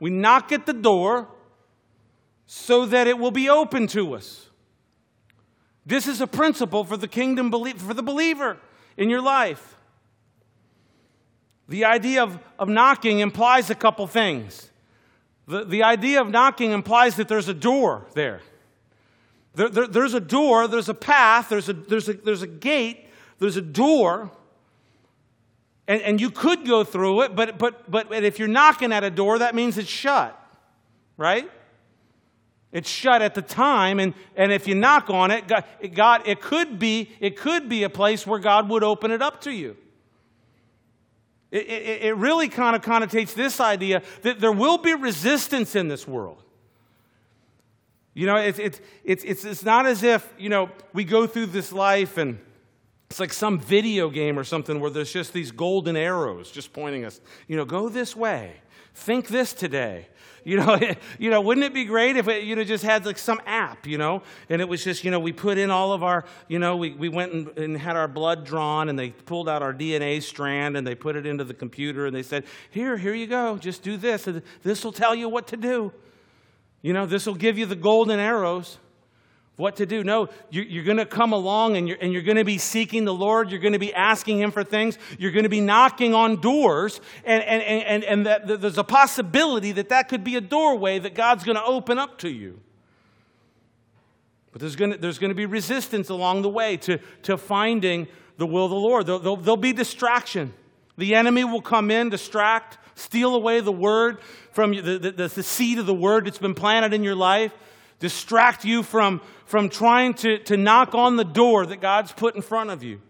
we 0.00 0.10
knock 0.10 0.50
at 0.50 0.66
the 0.66 0.72
door 0.72 1.28
so 2.46 2.86
that 2.86 3.06
it 3.06 3.18
will 3.18 3.30
be 3.30 3.48
open 3.48 3.86
to 3.88 4.14
us. 4.14 4.48
This 5.84 6.08
is 6.08 6.20
a 6.20 6.26
principle 6.26 6.84
for 6.84 6.96
the 6.96 7.06
kingdom, 7.06 7.50
for 7.50 7.94
the 7.94 8.02
believer 8.02 8.56
in 8.96 9.10
your 9.10 9.20
life. 9.20 9.76
The 11.68 11.84
idea 11.84 12.22
of, 12.22 12.38
of 12.58 12.68
knocking 12.68 13.18
implies 13.18 13.68
a 13.70 13.74
couple 13.74 14.06
things. 14.06 14.70
The, 15.46 15.64
the 15.64 15.82
idea 15.82 16.20
of 16.20 16.30
knocking 16.30 16.72
implies 16.72 17.16
that 17.16 17.28
there's 17.28 17.48
a 17.48 17.54
door 17.54 18.06
there. 18.14 18.40
there, 19.54 19.68
there 19.68 19.86
there's 19.86 20.14
a 20.14 20.20
door, 20.20 20.66
there's 20.66 20.88
a 20.88 20.94
path, 20.94 21.50
there's 21.50 21.68
a, 21.68 21.72
there's, 21.72 22.08
a, 22.08 22.14
there's 22.14 22.42
a 22.42 22.46
gate, 22.46 23.08
there's 23.38 23.56
a 23.56 23.62
door 23.62 24.30
and, 25.88 26.02
and 26.02 26.20
you 26.20 26.30
could 26.30 26.66
go 26.66 26.84
through 26.84 27.22
it, 27.22 27.36
but, 27.36 27.58
but, 27.58 27.90
but 27.90 28.12
if 28.12 28.38
you're 28.38 28.48
knocking 28.48 28.92
at 28.92 29.04
a 29.04 29.10
door, 29.10 29.38
that 29.38 29.54
means 29.54 29.78
it's 29.78 29.88
shut, 29.88 30.38
right? 31.16 31.50
It's 32.72 32.90
shut 32.90 33.22
at 33.22 33.34
the 33.34 33.42
time, 33.42 34.00
and, 34.00 34.12
and 34.36 34.52
if 34.52 34.66
you 34.66 34.74
knock 34.74 35.08
on 35.08 35.30
it, 35.30 35.48
God, 35.48 35.64
God, 35.94 36.22
it 36.26 36.40
could 36.40 36.78
be 36.78 37.10
it 37.20 37.36
could 37.36 37.68
be 37.68 37.84
a 37.84 37.90
place 37.90 38.26
where 38.26 38.40
God 38.40 38.68
would 38.68 38.82
open 38.82 39.10
it 39.10 39.22
up 39.22 39.40
to 39.42 39.52
you. 39.52 39.76
It, 41.50 41.66
it, 41.68 42.02
it 42.02 42.16
really 42.16 42.48
kind 42.48 42.76
of 42.76 42.82
connotates 42.82 43.34
this 43.34 43.60
idea 43.60 44.02
that 44.22 44.40
there 44.40 44.52
will 44.52 44.78
be 44.78 44.94
resistance 44.94 45.74
in 45.74 45.88
this 45.88 46.06
world. 46.06 46.42
You 48.14 48.26
know, 48.26 48.36
it's, 48.36 48.58
it's, 48.58 48.80
it's, 49.04 49.24
it's, 49.24 49.44
it's 49.44 49.62
not 49.62 49.86
as 49.86 50.02
if, 50.02 50.26
you 50.38 50.48
know, 50.48 50.70
we 50.92 51.04
go 51.04 51.26
through 51.26 51.46
this 51.46 51.70
life 51.70 52.16
and 52.16 52.38
it's 53.10 53.20
like 53.20 53.32
some 53.32 53.58
video 53.58 54.10
game 54.10 54.38
or 54.38 54.44
something 54.44 54.80
where 54.80 54.90
there's 54.90 55.12
just 55.12 55.32
these 55.32 55.52
golden 55.52 55.96
arrows 55.96 56.50
just 56.50 56.72
pointing 56.72 57.04
us, 57.04 57.20
you 57.46 57.56
know, 57.56 57.64
go 57.64 57.88
this 57.88 58.16
way. 58.16 58.54
Think 58.94 59.28
this 59.28 59.52
today. 59.52 60.08
You 60.46 60.58
know, 60.58 60.78
you 61.18 61.28
know, 61.28 61.40
wouldn't 61.40 61.66
it 61.66 61.74
be 61.74 61.84
great 61.84 62.16
if 62.16 62.28
it, 62.28 62.44
you 62.44 62.54
know, 62.54 62.62
just 62.62 62.84
had 62.84 63.04
like 63.04 63.18
some 63.18 63.40
app, 63.46 63.84
you 63.84 63.98
know, 63.98 64.22
and 64.48 64.62
it 64.62 64.68
was 64.68 64.84
just, 64.84 65.02
you 65.02 65.10
know, 65.10 65.18
we 65.18 65.32
put 65.32 65.58
in 65.58 65.72
all 65.72 65.92
of 65.92 66.04
our, 66.04 66.24
you 66.46 66.60
know, 66.60 66.76
we, 66.76 66.92
we 66.92 67.08
went 67.08 67.32
and, 67.32 67.58
and 67.58 67.76
had 67.76 67.96
our 67.96 68.06
blood 68.06 68.44
drawn 68.44 68.88
and 68.88 68.96
they 68.96 69.10
pulled 69.10 69.48
out 69.48 69.60
our 69.60 69.74
DNA 69.74 70.22
strand 70.22 70.76
and 70.76 70.86
they 70.86 70.94
put 70.94 71.16
it 71.16 71.26
into 71.26 71.42
the 71.42 71.52
computer 71.52 72.06
and 72.06 72.14
they 72.14 72.22
said, 72.22 72.44
here, 72.70 72.96
here 72.96 73.12
you 73.12 73.26
go, 73.26 73.58
just 73.58 73.82
do 73.82 73.96
this. 73.96 74.28
This 74.62 74.84
will 74.84 74.92
tell 74.92 75.16
you 75.16 75.28
what 75.28 75.48
to 75.48 75.56
do. 75.56 75.92
You 76.80 76.92
know, 76.92 77.06
this 77.06 77.26
will 77.26 77.34
give 77.34 77.58
you 77.58 77.66
the 77.66 77.74
golden 77.74 78.20
arrows 78.20 78.78
what 79.56 79.76
to 79.76 79.86
do. 79.86 80.04
No, 80.04 80.28
you're 80.50 80.84
going 80.84 80.98
to 80.98 81.06
come 81.06 81.32
along 81.32 81.76
and 81.76 81.88
you're, 81.88 81.96
and 82.00 82.12
you're 82.12 82.22
going 82.22 82.36
to 82.36 82.44
be 82.44 82.58
seeking 82.58 83.06
the 83.06 83.14
Lord. 83.14 83.50
You're 83.50 83.60
going 83.60 83.72
to 83.72 83.78
be 83.78 83.92
asking 83.94 84.38
Him 84.38 84.50
for 84.50 84.62
things. 84.62 84.98
You're 85.18 85.32
going 85.32 85.44
to 85.44 85.48
be 85.48 85.62
knocking 85.62 86.14
on 86.14 86.40
doors. 86.40 87.00
And, 87.24 87.42
and, 87.42 87.62
and, 87.62 88.04
and 88.04 88.26
that, 88.26 88.60
there's 88.60 88.78
a 88.78 88.84
possibility 88.84 89.72
that 89.72 89.88
that 89.88 90.08
could 90.08 90.22
be 90.22 90.36
a 90.36 90.42
doorway 90.42 90.98
that 90.98 91.14
God's 91.14 91.42
going 91.42 91.56
to 91.56 91.64
open 91.64 91.98
up 91.98 92.18
to 92.18 92.28
you. 92.28 92.60
But 94.52 94.60
there's 94.60 94.76
going 94.76 94.92
to, 94.92 94.98
there's 94.98 95.18
going 95.18 95.30
to 95.30 95.34
be 95.34 95.46
resistance 95.46 96.10
along 96.10 96.42
the 96.42 96.48
way 96.50 96.76
to, 96.78 96.98
to 97.22 97.38
finding 97.38 98.08
the 98.36 98.46
will 98.46 98.66
of 98.66 98.70
the 98.70 98.76
Lord. 98.76 99.06
There'll, 99.06 99.20
there'll, 99.20 99.36
there'll 99.36 99.56
be 99.56 99.72
distraction. 99.72 100.52
The 100.98 101.14
enemy 101.14 101.44
will 101.44 101.62
come 101.62 101.90
in, 101.90 102.10
distract, 102.10 102.78
steal 102.94 103.34
away 103.34 103.60
the 103.60 103.72
word 103.72 104.18
from 104.52 104.72
the, 104.72 104.98
the, 104.98 105.10
the 105.12 105.42
seed 105.42 105.78
of 105.78 105.86
the 105.86 105.94
word 105.94 106.26
that's 106.26 106.38
been 106.38 106.54
planted 106.54 106.92
in 106.92 107.02
your 107.02 107.14
life 107.14 107.52
distract 107.98 108.64
you 108.64 108.82
from, 108.82 109.20
from 109.44 109.68
trying 109.68 110.14
to, 110.14 110.38
to 110.40 110.56
knock 110.56 110.94
on 110.94 111.16
the 111.16 111.24
door 111.24 111.66
that 111.66 111.80
God's 111.80 112.12
put 112.12 112.34
in 112.34 112.42
front 112.42 112.70
of 112.70 112.82
you. 112.82 113.00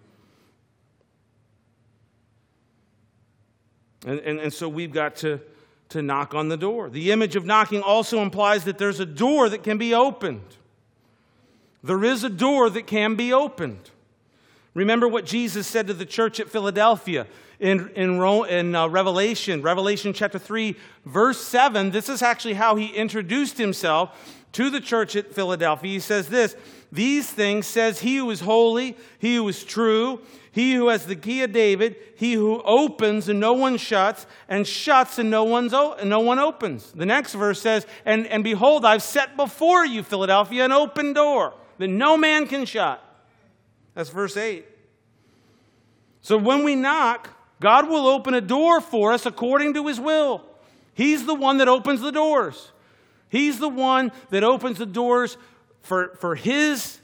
And, 4.07 4.21
and, 4.21 4.39
and 4.39 4.53
so 4.53 4.69
we've 4.69 4.93
got 4.93 5.17
to, 5.17 5.41
to 5.91 6.03
knock 6.03 6.35
on 6.35 6.49
the 6.49 6.57
door. 6.57 6.89
The 6.89 7.11
image 7.11 7.37
of 7.37 7.45
knocking 7.45 7.83
also 7.83 8.23
implies 8.23 8.65
that 8.65 8.79
there's 8.79 9.01
a 9.01 9.07
door 9.07 9.49
that 9.49 9.63
can 9.63 9.79
be 9.79 9.93
opened. 9.95 10.57
There 11.83 12.05
is 12.05 12.25
a 12.25 12.29
door 12.29 12.71
that 12.71 12.87
can 12.87 13.17
be 13.17 13.33
opened. 13.33 13.91
Remember 14.75 15.09
what 15.09 15.25
Jesus 15.25 15.67
said 15.67 15.87
to 15.87 15.95
the 15.95 16.05
church 16.05 16.39
at 16.39 16.51
Philadelphia 16.51 17.27
in, 17.59 17.89
in, 17.91 18.21
in 18.21 18.75
uh, 18.75 18.87
Revelation, 18.89 19.63
Revelation 19.63 20.13
chapter 20.13 20.39
3, 20.39 20.77
verse 21.05 21.41
7. 21.41 21.91
This 21.91 22.09
is 22.09 22.23
actually 22.23 22.55
how 22.55 22.77
he 22.77 22.89
introduced 22.89 23.57
himself 23.57 24.36
to 24.53 24.71
the 24.71 24.81
church 24.81 25.17
at 25.17 25.35
Philadelphia. 25.35 25.93
He 25.93 26.01
says 26.01 26.29
this 26.29 26.57
These 26.91 27.31
things 27.31 27.67
says 27.67 28.01
he 28.01 28.17
who 28.17 28.31
is 28.31 28.41
holy, 28.41 28.97
he 29.19 29.37
who 29.37 29.49
is 29.49 29.65
true, 29.65 30.21
he 30.51 30.73
who 30.73 30.89
has 30.89 31.07
the 31.07 31.17
key 31.17 31.43
of 31.43 31.53
David, 31.53 31.97
he 32.17 32.33
who 32.33 32.63
opens 32.63 33.29
and 33.29 33.39
no 33.39 33.53
one 33.53 33.77
shuts, 33.77 34.27
and 34.49 34.67
shuts 34.67 35.19
and 35.19 35.31
no, 35.31 35.45
one's 35.45 35.75
o- 35.75 35.97
no 36.03 36.21
one 36.21 36.39
opens. 36.39 36.93
The 36.93 37.05
next 37.05 37.35
verse 37.35 37.61
says, 37.61 37.87
and, 38.07 38.27
and 38.29 38.43
behold, 38.43 38.87
I've 38.87 39.03
set 39.03 39.37
before 39.37 39.85
you, 39.85 40.03
Philadelphia, 40.03 40.65
an 40.65 40.73
open 40.73 41.13
door 41.13 41.53
that 41.77 41.89
no 41.89 42.17
man 42.17 42.47
can 42.47 42.65
shut. 42.65 43.03
That's 43.95 44.09
verse 44.09 44.37
8. 44.37 44.65
So 46.23 46.39
when 46.39 46.65
we 46.65 46.75
knock, 46.75 47.31
God 47.61 47.89
will 47.89 48.07
open 48.07 48.35
a 48.35 48.41
door 48.41 48.81
for 48.81 49.13
us 49.13 49.27
according 49.27 49.75
to 49.75 49.87
his 49.87 50.01
will. 50.01 50.43
He's 50.95 51.27
the 51.27 51.35
one 51.35 51.59
that 51.59 51.69
opens 51.69 52.01
the 52.01 52.13
doors. 52.13 52.73
He's 53.29 53.59
the 53.59 53.69
one 53.69 54.13
that 54.31 54.45
opens 54.45 54.79
the 54.79 54.87
doors 54.87 55.37
for, 55.83 56.17
for 56.19 56.35
his 56.35 56.99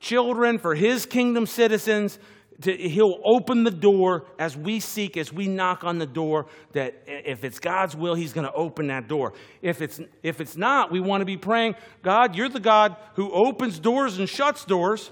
children, 0.00 0.58
for 0.58 0.74
his 0.74 1.06
kingdom 1.06 1.46
citizens. 1.46 2.18
To, 2.62 2.72
he'll 2.72 3.20
open 3.24 3.64
the 3.64 3.70
door 3.70 4.26
as 4.38 4.56
we 4.56 4.78
seek, 4.78 5.16
as 5.16 5.32
we 5.32 5.48
knock 5.48 5.82
on 5.82 5.98
the 5.98 6.06
door, 6.06 6.46
that 6.72 7.02
if 7.06 7.42
it's 7.42 7.58
God's 7.58 7.96
will, 7.96 8.14
he's 8.14 8.32
going 8.32 8.46
to 8.46 8.52
open 8.52 8.86
that 8.88 9.08
door. 9.08 9.32
If 9.60 9.82
it's, 9.82 10.00
if 10.22 10.40
it's 10.40 10.56
not, 10.56 10.92
we 10.92 11.00
want 11.00 11.22
to 11.22 11.24
be 11.24 11.36
praying, 11.36 11.74
God, 12.02 12.36
you're 12.36 12.48
the 12.48 12.60
God 12.60 12.96
who 13.14 13.32
opens 13.32 13.80
doors 13.80 14.18
and 14.18 14.28
shuts 14.28 14.64
doors. 14.64 15.10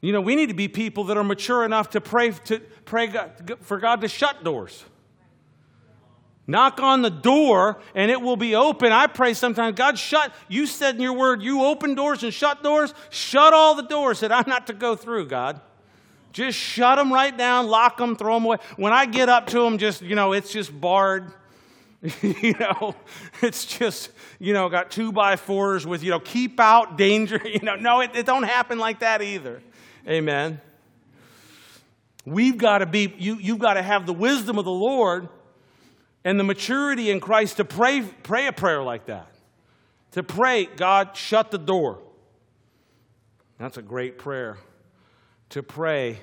You 0.00 0.12
know, 0.12 0.20
we 0.20 0.34
need 0.34 0.48
to 0.48 0.54
be 0.54 0.66
people 0.66 1.04
that 1.04 1.16
are 1.16 1.22
mature 1.22 1.64
enough 1.64 1.90
to 1.90 2.00
pray, 2.00 2.32
to 2.32 2.58
pray 2.84 3.06
God, 3.06 3.58
for 3.60 3.78
God 3.78 4.00
to 4.00 4.08
shut 4.08 4.42
doors. 4.42 4.84
Knock 6.46 6.80
on 6.80 7.02
the 7.02 7.10
door 7.10 7.80
and 7.94 8.10
it 8.10 8.20
will 8.20 8.36
be 8.36 8.54
open. 8.54 8.90
I 8.90 9.06
pray 9.06 9.34
sometimes, 9.34 9.76
God, 9.76 9.98
shut. 9.98 10.34
You 10.48 10.66
said 10.66 10.96
in 10.96 11.00
your 11.00 11.12
word, 11.12 11.42
you 11.42 11.62
open 11.62 11.94
doors 11.94 12.24
and 12.24 12.34
shut 12.34 12.62
doors. 12.62 12.92
Shut 13.10 13.52
all 13.52 13.74
the 13.74 13.82
doors 13.82 14.20
that 14.20 14.32
I'm 14.32 14.48
not 14.48 14.66
to 14.66 14.72
go 14.72 14.96
through, 14.96 15.28
God. 15.28 15.60
Just 16.32 16.58
shut 16.58 16.96
them 16.96 17.12
right 17.12 17.36
down, 17.36 17.68
lock 17.68 17.98
them, 17.98 18.16
throw 18.16 18.34
them 18.34 18.46
away. 18.46 18.56
When 18.76 18.92
I 18.92 19.06
get 19.06 19.28
up 19.28 19.48
to 19.48 19.60
them, 19.60 19.78
just, 19.78 20.02
you 20.02 20.16
know, 20.16 20.32
it's 20.32 20.50
just 20.50 20.78
barred. 20.78 21.32
you 22.22 22.54
know, 22.58 22.96
it's 23.42 23.64
just, 23.64 24.10
you 24.40 24.52
know, 24.52 24.68
got 24.68 24.90
two 24.90 25.12
by 25.12 25.36
fours 25.36 25.86
with, 25.86 26.02
you 26.02 26.10
know, 26.10 26.18
keep 26.18 26.58
out 26.58 26.98
danger. 26.98 27.40
You 27.46 27.60
know, 27.60 27.76
no, 27.76 28.00
it, 28.00 28.16
it 28.16 28.26
don't 28.26 28.42
happen 28.42 28.78
like 28.78 29.00
that 29.00 29.22
either. 29.22 29.62
Amen. 30.08 30.60
We've 32.24 32.56
got 32.56 32.78
to 32.78 32.86
be, 32.86 33.14
you, 33.18 33.36
you've 33.36 33.58
got 33.58 33.74
to 33.74 33.82
have 33.82 34.06
the 34.06 34.12
wisdom 34.12 34.58
of 34.58 34.64
the 34.64 34.72
Lord 34.72 35.28
and 36.24 36.38
the 36.38 36.44
maturity 36.44 37.10
in 37.10 37.20
Christ 37.20 37.56
to 37.56 37.64
pray, 37.64 38.02
pray 38.22 38.46
a 38.46 38.52
prayer 38.52 38.82
like 38.82 39.06
that. 39.06 39.28
To 40.12 40.22
pray, 40.22 40.66
God, 40.66 41.16
shut 41.16 41.50
the 41.50 41.58
door. 41.58 41.98
That's 43.58 43.76
a 43.76 43.82
great 43.82 44.18
prayer. 44.18 44.58
To 45.50 45.62
pray, 45.62 46.18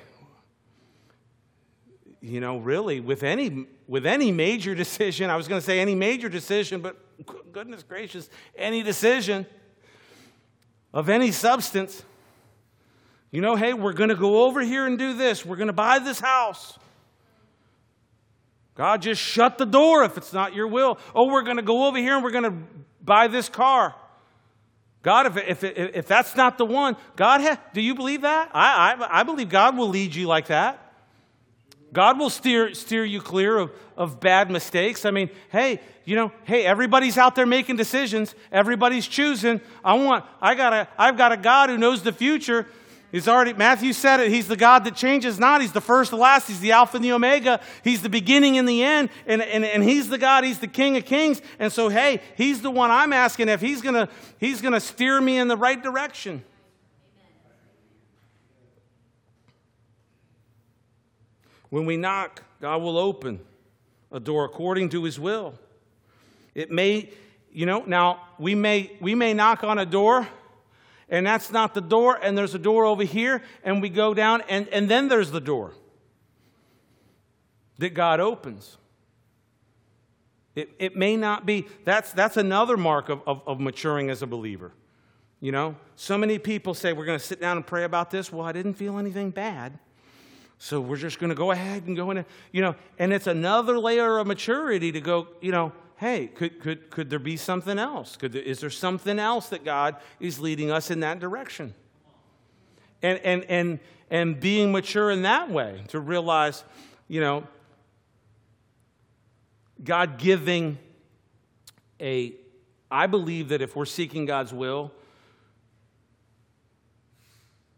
you 2.22 2.40
know, 2.40 2.58
really 2.58 3.00
with 3.00 3.24
any 3.24 3.68
with 3.88 4.06
any 4.06 4.32
major 4.32 4.76
decision, 4.84 5.30
I 5.30 5.36
was 5.36 5.48
going 5.48 5.60
to 5.60 5.66
say 5.66 5.80
any 5.80 5.96
major 5.96 6.30
decision, 6.30 6.82
but 6.82 6.98
goodness 7.52 7.84
gracious, 7.84 8.30
any 8.56 8.84
decision 8.84 9.46
of 10.94 11.10
any 11.10 11.32
substance. 11.32 12.04
You 13.32 13.42
know, 13.42 13.56
hey, 13.56 13.74
we're 13.74 13.94
going 13.94 14.10
to 14.10 14.16
go 14.16 14.46
over 14.46 14.62
here 14.62 14.88
and 14.88 14.98
do 14.98 15.14
this. 15.14 15.46
We're 15.46 15.56
going 15.56 15.68
to 15.68 15.74
buy 15.74 16.00
this 16.00 16.20
house. 16.20 16.80
God, 18.80 19.02
just 19.02 19.20
shut 19.20 19.58
the 19.58 19.66
door 19.66 20.06
if 20.06 20.16
it's 20.16 20.32
not 20.32 20.56
your 20.56 20.66
will. 20.66 20.98
Oh, 21.14 21.28
we're 21.28 21.42
going 21.42 21.58
to 21.58 21.62
go 21.62 21.88
over 21.88 21.98
here 21.98 22.16
and 22.16 22.24
we're 22.24 22.32
going 22.32 22.46
to 22.46 22.54
buy 23.04 23.28
this 23.28 23.50
car. 23.50 23.94
God, 25.04 25.26
if, 25.26 25.64
if, 25.64 25.64
if 25.66 26.08
that's 26.08 26.38
not 26.38 26.58
the 26.58 26.64
one, 26.64 26.96
God, 27.18 27.42
ha- 27.42 27.60
do 27.74 27.82
you 27.82 27.94
believe 27.94 28.22
that? 28.22 28.50
I, 28.54 28.94
I, 28.94 29.20
I 29.20 29.24
believe 29.24 29.50
God 29.50 29.76
will 29.76 29.90
lead 29.90 30.16
you 30.16 30.28
like 30.28 30.48
that. 30.48 30.94
God 31.92 32.18
will 32.20 32.30
steer, 32.30 32.74
steer 32.74 33.04
you 33.04 33.20
clear 33.20 33.58
of, 33.58 33.72
of 33.98 34.22
bad 34.22 34.50
mistakes. 34.50 35.04
I 35.04 35.12
mean, 35.12 35.30
hey, 35.52 35.82
you 36.06 36.16
know, 36.16 36.32
hey, 36.46 36.66
everybody's 36.66 37.18
out 37.18 37.36
there 37.36 37.46
making 37.46 37.76
decisions. 37.76 38.34
Everybody's 38.50 39.10
choosing. 39.10 39.60
I 39.84 39.96
want, 39.96 40.24
I 40.42 40.56
got 40.56 40.72
a, 40.72 40.88
I've 40.98 41.18
got 41.18 41.34
a 41.34 41.38
God 41.38 41.70
who 41.70 41.78
knows 41.78 42.02
the 42.02 42.14
future. 42.14 42.66
He's 43.12 43.28
already, 43.28 43.54
Matthew 43.54 43.94
said 43.94 44.20
it, 44.20 44.30
he's 44.30 44.48
the 44.48 44.56
God 44.56 44.84
that 44.84 44.96
changes 44.96 45.40
not. 45.40 45.62
He's 45.62 45.72
the 45.72 45.82
first, 45.82 46.12
the 46.12 46.18
last, 46.18 46.48
he's 46.48 46.60
the 46.60 46.74
Alpha 46.74 46.98
and 46.98 47.04
the 47.04 47.12
Omega. 47.12 47.60
He's 47.84 48.04
the 48.04 48.10
beginning 48.10 48.60
and 48.60 48.70
the 48.70 48.84
end. 48.84 49.10
And, 49.26 49.42
and, 49.42 49.66
and 49.66 49.84
he's 49.84 50.10
the 50.10 50.20
God, 50.20 50.44
he's 50.44 50.60
the 50.60 50.68
King 50.68 50.96
of 50.96 51.06
Kings. 51.06 51.42
And 51.58 51.74
so, 51.74 51.90
hey, 51.90 52.22
he's 52.38 52.62
the 52.62 52.70
one 52.70 52.92
I'm 52.92 53.12
asking 53.12 53.50
if 53.50 53.62
he's 53.62 53.82
gonna, 53.82 54.10
he's 54.38 54.62
gonna 54.62 54.80
steer 54.80 55.20
me 55.20 55.38
in 55.38 55.48
the 55.48 55.58
right 55.58 55.82
direction. 55.82 56.44
When 61.70 61.86
we 61.86 61.98
knock, 61.98 62.44
God 62.62 62.82
will 62.82 62.98
open 62.98 63.40
a 64.12 64.20
door 64.20 64.46
according 64.46 64.90
to 64.90 65.04
his 65.04 65.20
will. 65.20 65.54
It 66.56 66.72
may, 66.72 67.10
you 67.52 67.66
know, 67.66 67.84
now 67.86 68.24
we 68.38 68.56
may 68.56 68.92
we 69.00 69.16
may 69.16 69.34
knock 69.34 69.64
on 69.64 69.78
a 69.78 69.86
door 69.86 70.28
and 71.10 71.26
that's 71.26 71.52
not 71.52 71.74
the 71.74 71.82
door, 71.82 72.20
and 72.22 72.38
there's 72.38 72.56
a 72.56 72.60
door 72.60 72.86
over 72.86 73.04
here, 73.04 73.42
and 73.64 73.82
we 73.82 73.90
go 73.90 74.14
down, 74.14 74.44
and, 74.50 74.68
and 74.70 74.90
then 74.90 75.08
there's 75.08 75.32
the 75.32 75.42
door 75.42 75.74
that 77.80 77.94
God 77.94 78.20
opens. 78.20 78.78
It, 80.56 80.70
it 80.78 80.96
may 80.96 81.16
not 81.16 81.46
be, 81.46 81.68
that's, 81.86 82.12
that's 82.12 82.38
another 82.38 82.78
mark 82.78 83.10
of, 83.10 83.22
of, 83.26 83.42
of 83.48 83.60
maturing 83.60 84.10
as 84.10 84.22
a 84.22 84.28
believer. 84.28 84.74
You 85.42 85.54
know, 85.54 85.78
so 85.96 86.18
many 86.18 86.38
people 86.38 86.74
say, 86.74 86.92
We're 86.92 87.06
going 87.06 87.20
to 87.20 87.24
sit 87.24 87.40
down 87.40 87.56
and 87.56 87.66
pray 87.66 87.86
about 87.86 88.12
this. 88.12 88.32
Well, 88.32 88.46
I 88.46 88.52
didn't 88.52 88.74
feel 88.74 89.00
anything 89.00 89.30
bad. 89.30 89.80
So 90.58 90.82
we're 90.82 90.98
just 90.98 91.20
going 91.20 91.30
to 91.30 91.36
go 91.36 91.52
ahead 91.52 91.88
and 91.88 91.96
go 91.96 92.12
in, 92.12 92.26
you 92.52 92.62
know, 92.62 92.76
and 92.98 93.14
it's 93.14 93.28
another 93.28 93.80
layer 93.80 94.18
of 94.18 94.28
maturity 94.28 94.92
to 94.92 95.00
go, 95.00 95.28
you 95.40 95.54
know, 95.54 95.72
hey, 96.00 96.28
could, 96.28 96.62
could, 96.62 96.90
could 96.90 97.10
there 97.10 97.20
be 97.20 97.36
something 97.36 97.78
else? 97.78 98.16
Could 98.16 98.32
there, 98.32 98.42
is 98.42 98.62
there 98.62 98.70
something 98.70 99.20
else 99.20 99.50
that 99.50 99.66
God 99.66 99.98
is 100.22 100.40
leading 100.40 100.72
us 100.72 100.90
in 100.90 101.02
that 101.02 101.20
direction? 101.20 101.74
And, 103.02 103.20
and, 103.20 103.44
and, 103.50 103.80
and 104.10 104.40
being 104.40 104.72
mature 104.72 105.12
in 105.12 105.24
that 105.24 105.52
way 105.52 105.84
to 105.90 106.00
realize, 106.00 106.64
you 107.10 107.20
know, 107.20 107.44
God 109.84 110.18
giving 110.18 110.78
a, 112.00 112.34
I 112.90 113.08
believe 113.08 113.50
that 113.50 113.62
if 113.62 113.76
we're 113.76 113.84
seeking 113.84 114.26
God's 114.26 114.54
will 114.54 114.94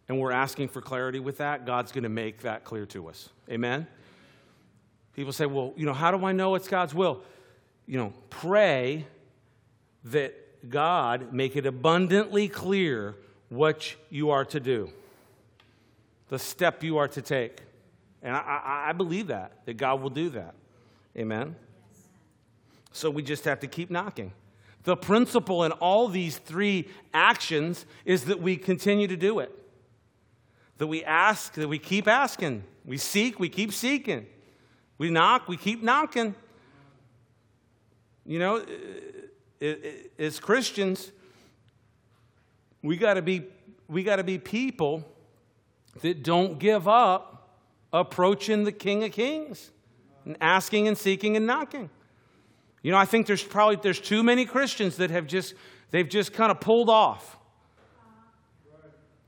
and 0.08 0.20
we're 0.20 0.32
asking 0.32 0.68
for 0.68 0.80
clarity 0.80 1.20
with 1.20 1.40
that, 1.40 1.66
God's 1.66 1.92
going 1.92 2.04
to 2.04 2.10
make 2.10 2.42
that 2.42 2.66
clear 2.66 2.86
to 2.88 3.08
us. 3.08 3.30
Amen? 3.50 3.88
People 5.16 5.34
say, 5.34 5.48
well, 5.48 5.74
you 5.76 5.88
know, 5.88 5.94
how 5.94 6.12
do 6.16 6.24
I 6.24 6.34
know 6.34 6.54
it's 6.54 6.68
God's 6.68 6.94
will? 6.94 7.24
You 7.86 7.98
know, 7.98 8.14
pray 8.30 9.06
that 10.06 10.70
God 10.70 11.34
make 11.34 11.56
it 11.56 11.66
abundantly 11.66 12.48
clear 12.48 13.16
what 13.50 13.96
you 14.10 14.30
are 14.30 14.46
to 14.46 14.60
do, 14.60 14.90
the 16.30 16.40
step 16.40 16.84
you 16.84 16.98
are 16.98 17.08
to 17.10 17.22
take. 17.22 17.62
And 18.24 18.36
I, 18.36 18.86
I, 18.88 18.94
believe 18.94 19.28
that, 19.28 19.52
that 19.66 19.78
God 19.78 20.02
will 20.02 20.12
do 20.12 20.30
that. 20.30 20.54
Amen? 21.18 21.56
So 22.92 23.10
we 23.10 23.24
just 23.24 23.46
have 23.46 23.60
to 23.62 23.68
keep 23.68 23.90
knocking. 23.90 24.32
The 24.84 24.96
principle 24.96 25.64
in 25.64 25.72
all 25.74 26.08
these 26.08 26.38
three 26.38 26.88
actions 27.14 27.86
is 28.06 28.26
that 28.26 28.42
we 28.42 28.58
continue 28.58 29.08
to 29.08 29.18
do 29.18 29.40
it. 29.40 29.52
That 30.78 30.88
we 30.88 31.04
ask, 31.04 31.54
that 31.54 31.68
we 31.68 31.80
keep 31.80 32.08
asking. 32.08 32.64
We 32.86 32.98
seek, 32.98 33.40
we 33.40 33.50
keep 33.50 33.74
seeking. 33.74 34.28
We 34.98 35.10
knock, 35.10 35.48
we 35.48 35.58
keep 35.58 35.84
knocking. 35.84 36.36
You 38.26 38.40
know, 38.40 38.66
as 40.20 40.40
Christians, 40.40 41.12
we 42.82 42.98
got 42.98 43.16
to 43.16 43.22
be 43.22 43.46
we 43.88 44.04
got 44.04 44.18
to 44.18 44.24
be 44.24 44.38
people 44.38 45.04
that 46.02 46.24
don't 46.24 46.60
give 46.60 46.88
up 46.88 47.60
approaching 47.92 48.64
the 48.64 48.72
King 48.72 49.04
of 49.04 49.12
Kings 49.12 49.72
and 50.26 50.38
asking 50.40 50.88
and 50.88 50.98
seeking 50.98 51.36
and 51.36 51.46
knocking. 51.46 51.90
You 52.84 52.92
know, 52.92 52.98
I 52.98 53.06
think 53.06 53.28
there's 53.28 53.44
probably 53.44 53.78
there's 53.82 54.00
too 54.00 54.24
many 54.24 54.46
Christians 54.46 54.98
that 54.98 55.12
have 55.12 55.28
just 55.28 55.54
they've 55.92 56.08
just 56.08 56.34
kind 56.34 56.52
of 56.52 56.60
pulled 56.60 56.90
off. 56.90 57.38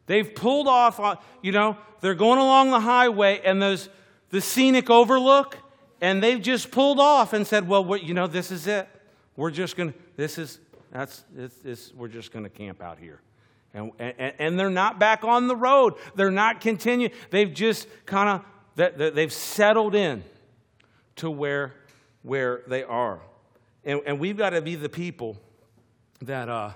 They've 0.05 0.33
pulled 0.35 0.67
off, 0.67 0.99
uh, 0.99 1.15
you 1.41 1.53
know, 1.53 1.77
they're 2.01 2.13
going 2.13 2.39
along 2.39 2.71
the 2.71 2.79
highway 2.79 3.41
and 3.43 3.61
there's 3.61 3.87
the 4.31 4.41
scenic 4.41 4.89
overlook 4.89 5.57
and 6.03 6.21
they've 6.21 6.41
just 6.41 6.69
pulled 6.69 6.99
off 6.99 7.31
and 7.31 7.47
said, 7.47 7.65
well, 7.65 7.95
you 7.95 8.13
know, 8.13 8.27
this 8.27 8.51
is 8.51 8.67
it. 8.67 8.89
We're 9.37 9.51
just 9.51 9.77
going 9.77 9.93
to, 9.93 9.99
this 10.17 10.37
is, 10.37 10.59
that's, 10.91 11.23
this, 11.33 11.53
this, 11.63 11.93
we're 11.93 12.09
just 12.09 12.33
going 12.33 12.43
to 12.43 12.49
camp 12.49 12.81
out 12.81 12.99
here. 12.99 13.21
And, 13.73 13.93
and, 13.97 14.33
and, 14.37 14.59
they're 14.59 14.69
not 14.69 14.99
back 14.99 15.23
on 15.23 15.47
the 15.47 15.55
road. 15.55 15.93
They're 16.15 16.29
not 16.29 16.59
continuing. 16.59 17.11
They've 17.29 17.51
just 17.51 17.87
kind 18.05 18.43
of, 18.75 19.15
they've 19.15 19.31
settled 19.31 19.95
in 19.95 20.25
to 21.15 21.31
where, 21.31 21.73
where 22.21 22.63
they 22.67 22.83
are. 22.83 23.21
And, 23.85 24.01
and 24.05 24.19
we've 24.19 24.37
got 24.37 24.49
to 24.49 24.61
be 24.61 24.75
the 24.75 24.89
people 24.89 25.37
that, 26.21 26.49
uh, 26.49 26.71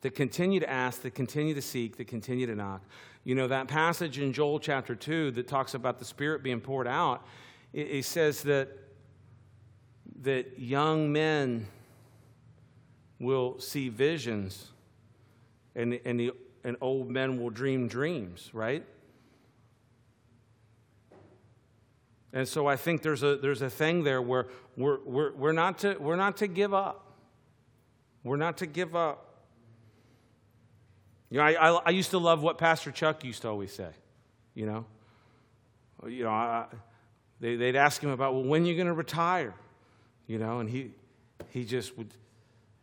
that 0.00 0.14
continue 0.14 0.58
to 0.60 0.70
ask, 0.70 1.02
that 1.02 1.14
continue 1.14 1.52
to 1.52 1.62
seek, 1.62 1.98
that 1.98 2.06
continue 2.06 2.46
to 2.46 2.54
knock. 2.54 2.80
You 3.24 3.34
know, 3.36 3.46
that 3.48 3.68
passage 3.68 4.18
in 4.18 4.32
Joel 4.32 4.58
chapter 4.58 4.94
2 4.94 5.32
that 5.32 5.46
talks 5.46 5.74
about 5.74 5.98
the 5.98 6.04
Spirit 6.04 6.42
being 6.42 6.60
poured 6.60 6.88
out, 6.88 7.24
it, 7.72 7.88
it 7.88 8.04
says 8.04 8.42
that, 8.42 8.68
that 10.22 10.58
young 10.58 11.12
men 11.12 11.66
will 13.20 13.60
see 13.60 13.88
visions 13.88 14.72
and, 15.76 16.00
and, 16.04 16.18
the, 16.18 16.32
and 16.64 16.76
old 16.80 17.10
men 17.10 17.40
will 17.40 17.50
dream 17.50 17.86
dreams, 17.86 18.50
right? 18.52 18.84
And 22.32 22.48
so 22.48 22.66
I 22.66 22.76
think 22.76 23.02
there's 23.02 23.22
a, 23.22 23.36
there's 23.36 23.62
a 23.62 23.70
thing 23.70 24.02
there 24.04 24.20
where 24.20 24.48
we're, 24.76 24.98
we're, 25.04 25.32
we're, 25.32 25.52
not 25.52 25.78
to, 25.80 25.96
we're 25.98 26.16
not 26.16 26.38
to 26.38 26.46
give 26.46 26.74
up. 26.74 27.12
We're 28.24 28.36
not 28.36 28.58
to 28.58 28.66
give 28.66 28.96
up. 28.96 29.31
You 31.32 31.38
know, 31.38 31.44
I, 31.44 31.52
I, 31.52 31.80
I, 31.86 31.90
used 31.92 32.10
to 32.10 32.18
love 32.18 32.42
what 32.42 32.58
Pastor 32.58 32.90
Chuck 32.90 33.24
used 33.24 33.40
to 33.40 33.48
always 33.48 33.72
say. 33.72 33.88
You 34.54 34.66
know, 34.66 34.84
you 36.06 36.24
know, 36.24 36.30
I, 36.30 36.66
they, 37.40 37.56
they'd 37.56 37.74
ask 37.74 38.02
him 38.02 38.10
about, 38.10 38.34
well, 38.34 38.44
when 38.44 38.64
are 38.64 38.66
you 38.66 38.74
going 38.74 38.86
to 38.86 38.92
retire? 38.92 39.54
You 40.26 40.36
know, 40.36 40.60
and 40.60 40.68
he, 40.68 40.90
he 41.48 41.64
just 41.64 41.96
would, 41.96 42.12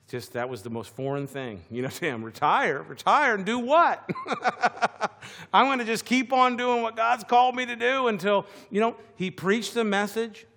just 0.08 0.34
that 0.34 0.50
was 0.50 0.64
the 0.64 0.72
most 0.72 0.90
foreign 0.96 1.28
thing, 1.28 1.62
you 1.70 1.84
know, 1.84 1.90
to 1.90 2.06
him. 2.06 2.24
Retire, 2.24 2.82
retire, 2.82 3.36
and 3.36 3.46
do 3.46 3.60
what? 3.60 4.10
I'm 5.54 5.68
going 5.68 5.78
to 5.78 5.86
just 5.86 6.04
keep 6.04 6.34
on 6.34 6.58
doing 6.58 6.82
what 6.82 6.96
God's 6.96 7.26
called 7.26 7.56
me 7.56 7.68
to 7.68 7.76
do 7.76 8.08
until, 8.08 8.48
you 8.72 8.82
know, 8.82 8.96
he 9.16 9.30
preached 9.30 9.76
the 9.76 9.84
message. 9.84 10.48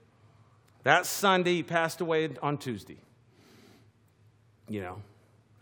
That 0.84 1.04
Sunday, 1.04 1.56
he 1.56 1.62
passed 1.62 2.00
away 2.00 2.30
on 2.42 2.56
Tuesday. 2.56 2.96
You 4.70 4.80
know, 4.80 5.02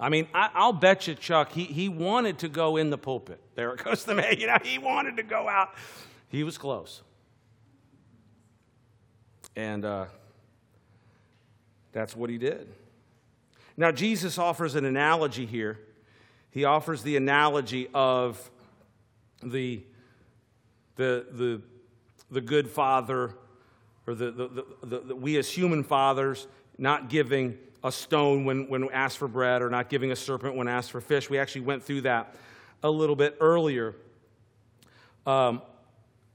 I 0.01 0.09
mean, 0.09 0.27
I, 0.33 0.65
will 0.65 0.73
bet 0.73 1.07
you, 1.07 1.15
Chuck, 1.15 1.53
he, 1.53 1.65
he 1.65 1.91
wanted 1.91 2.39
to 2.39 2.49
go 2.49 2.79
in 2.79 2.89
the 2.89 2.97
pulpit 2.97 3.39
there 3.55 3.75
it 3.75 3.85
goes 3.85 4.05
Costa 4.05 4.15
May. 4.15 4.37
You 4.41 4.47
know, 4.47 4.57
he 4.63 4.79
wanted 4.79 5.19
to 5.19 5.23
go 5.23 5.47
out. 5.47 5.75
He 6.29 6.43
was 6.43 6.57
close. 6.57 7.03
And 9.55 9.85
uh, 9.85 10.07
that's 11.93 12.17
what 12.17 12.31
he 12.31 12.39
did. 12.39 12.69
Now, 13.77 13.93
Jesus 13.93 14.39
offers 14.39 14.75
an 14.77 14.87
analogy 14.87 15.45
here. 15.45 15.79
He 16.51 16.65
offers 16.65 17.03
the 17.03 17.17
analogy 17.17 17.89
of 17.93 18.51
the, 19.43 19.83
the, 20.97 21.27
the, 21.31 21.63
the 22.31 22.41
good 22.41 22.69
father 22.69 23.35
or 24.07 24.15
the, 24.15 24.31
the, 24.31 24.65
the, 24.83 24.99
the, 25.01 25.17
we 25.17 25.37
as 25.37 25.51
human 25.51 25.85
fathers 25.85 26.47
not 26.81 27.11
giving 27.11 27.59
a 27.85 27.93
stone 27.93 28.45
when, 28.45 28.69
when 28.69 28.89
asked 28.91 29.19
for 29.19 29.29
bread 29.29 29.63
or 29.63 29.71
not 29.71 29.89
giving 29.89 30.11
a 30.13 30.17
serpent 30.17 30.57
when 30.57 30.67
asked 30.67 30.91
for 30.91 31.01
fish. 31.01 31.31
We 31.31 31.39
actually 31.39 31.63
went 31.63 31.83
through 31.83 32.03
that 32.03 32.35
a 32.83 32.91
little 32.91 33.17
bit 33.17 33.37
earlier. 33.41 33.95
Um, 35.27 35.63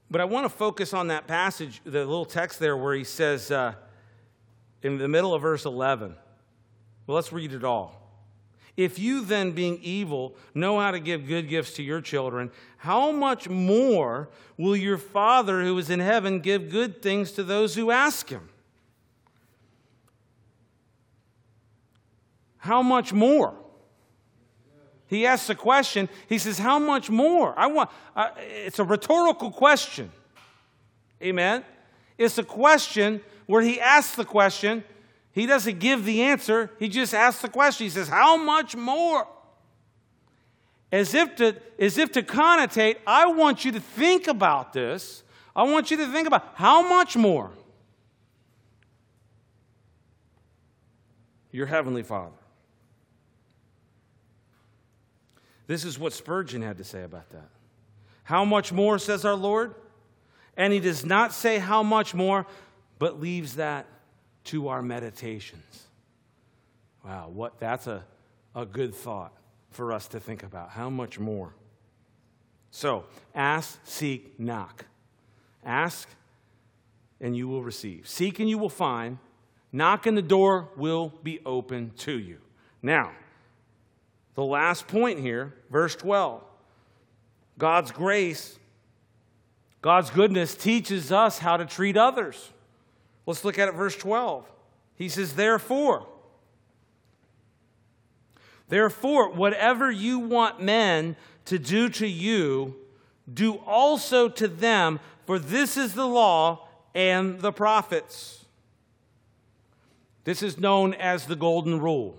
but 0.08 0.20
I 0.20 0.24
want 0.24 0.44
to 0.44 0.48
focus 0.48 0.94
on 0.94 1.08
that 1.08 1.26
passage, 1.26 1.80
the 1.84 1.98
little 1.98 2.24
text 2.24 2.60
there 2.60 2.76
where 2.76 2.94
he 2.94 3.02
says 3.02 3.50
uh, 3.50 3.74
in 4.82 4.98
the 4.98 5.08
middle 5.08 5.34
of 5.34 5.42
verse 5.42 5.64
11. 5.64 6.14
Well, 7.06 7.16
let's 7.16 7.32
read 7.32 7.52
it 7.52 7.64
all. 7.64 8.02
If 8.76 8.98
you 8.98 9.24
then, 9.24 9.52
being 9.52 9.78
evil, 9.82 10.36
know 10.54 10.78
how 10.78 10.90
to 10.90 11.00
give 11.00 11.26
good 11.26 11.48
gifts 11.48 11.72
to 11.74 11.82
your 11.82 12.00
children, 12.00 12.52
how 12.78 13.10
much 13.10 13.48
more 13.48 14.28
will 14.56 14.76
your 14.76 14.98
Father 14.98 15.62
who 15.62 15.76
is 15.78 15.90
in 15.90 15.98
heaven 15.98 16.40
give 16.40 16.70
good 16.70 17.02
things 17.02 17.32
to 17.32 17.42
those 17.42 17.74
who 17.74 17.90
ask 17.90 18.28
him? 18.28 18.48
How 22.66 22.82
much 22.82 23.12
more? 23.12 23.54
He 25.06 25.24
asks 25.24 25.48
a 25.48 25.54
question. 25.54 26.08
He 26.28 26.38
says, 26.38 26.58
How 26.58 26.78
much 26.78 27.08
more? 27.08 27.54
I 27.56 27.68
want, 27.68 27.90
uh, 28.14 28.30
it's 28.38 28.78
a 28.78 28.84
rhetorical 28.84 29.50
question. 29.52 30.10
Amen? 31.22 31.64
It's 32.18 32.38
a 32.38 32.42
question 32.42 33.20
where 33.46 33.62
he 33.62 33.80
asks 33.80 34.16
the 34.16 34.24
question. 34.24 34.82
He 35.30 35.46
doesn't 35.46 35.78
give 35.78 36.04
the 36.04 36.22
answer, 36.22 36.70
he 36.78 36.88
just 36.88 37.14
asks 37.14 37.42
the 37.42 37.48
question. 37.48 37.86
He 37.86 37.90
says, 37.90 38.08
How 38.08 38.36
much 38.36 38.74
more? 38.74 39.28
As 40.90 41.14
if 41.14 41.36
to, 41.36 41.56
as 41.78 41.98
if 41.98 42.12
to 42.12 42.22
connotate, 42.22 42.96
I 43.06 43.26
want 43.26 43.64
you 43.64 43.72
to 43.72 43.80
think 43.80 44.28
about 44.28 44.72
this. 44.72 45.22
I 45.54 45.62
want 45.62 45.90
you 45.90 45.96
to 45.98 46.06
think 46.12 46.26
about 46.26 46.52
how 46.54 46.88
much 46.88 47.16
more 47.16 47.52
your 51.56 51.66
Heavenly 51.66 52.02
Father. 52.02 52.36
This 55.66 55.84
is 55.84 55.98
what 55.98 56.12
Spurgeon 56.12 56.62
had 56.62 56.78
to 56.78 56.84
say 56.84 57.02
about 57.02 57.30
that. 57.30 57.48
How 58.24 58.44
much 58.44 58.72
more, 58.72 58.98
says 58.98 59.24
our 59.24 59.34
Lord? 59.34 59.74
And 60.56 60.72
he 60.72 60.80
does 60.80 61.04
not 61.04 61.32
say 61.32 61.58
how 61.58 61.82
much 61.82 62.14
more, 62.14 62.46
but 62.98 63.20
leaves 63.20 63.56
that 63.56 63.86
to 64.44 64.68
our 64.68 64.82
meditations. 64.82 65.86
Wow, 67.04 67.30
what 67.32 67.58
that's 67.60 67.86
a, 67.86 68.04
a 68.54 68.64
good 68.64 68.94
thought 68.94 69.32
for 69.70 69.92
us 69.92 70.08
to 70.08 70.20
think 70.20 70.42
about. 70.42 70.70
How 70.70 70.88
much 70.88 71.18
more? 71.18 71.52
So, 72.70 73.04
ask, 73.34 73.78
seek, 73.84 74.38
knock. 74.40 74.86
Ask, 75.64 76.08
and 77.20 77.36
you 77.36 77.48
will 77.48 77.62
receive. 77.62 78.08
Seek, 78.08 78.40
and 78.40 78.48
you 78.48 78.58
will 78.58 78.68
find. 78.68 79.18
Knock, 79.72 80.06
and 80.06 80.16
the 80.16 80.22
door 80.22 80.68
will 80.76 81.12
be 81.22 81.40
open 81.44 81.92
to 81.98 82.18
you. 82.18 82.38
Now, 82.82 83.12
the 84.36 84.44
last 84.44 84.86
point 84.86 85.18
here, 85.18 85.54
verse 85.70 85.96
12. 85.96 86.42
God's 87.58 87.90
grace, 87.90 88.58
God's 89.80 90.10
goodness 90.10 90.54
teaches 90.54 91.10
us 91.10 91.38
how 91.38 91.56
to 91.56 91.64
treat 91.64 91.96
others. 91.96 92.52
Let's 93.24 93.44
look 93.44 93.58
at 93.58 93.68
it, 93.68 93.72
verse 93.72 93.96
12. 93.96 94.48
He 94.94 95.08
says, 95.08 95.34
Therefore, 95.34 96.06
therefore, 98.68 99.32
whatever 99.32 99.90
you 99.90 100.18
want 100.18 100.62
men 100.62 101.16
to 101.46 101.58
do 101.58 101.88
to 101.88 102.06
you, 102.06 102.76
do 103.32 103.54
also 103.66 104.28
to 104.28 104.48
them, 104.48 105.00
for 105.24 105.38
this 105.38 105.78
is 105.78 105.94
the 105.94 106.06
law 106.06 106.68
and 106.94 107.40
the 107.40 107.52
prophets. 107.52 108.44
This 110.24 110.42
is 110.42 110.58
known 110.58 110.92
as 110.92 111.26
the 111.26 111.36
golden 111.36 111.80
rule. 111.80 112.18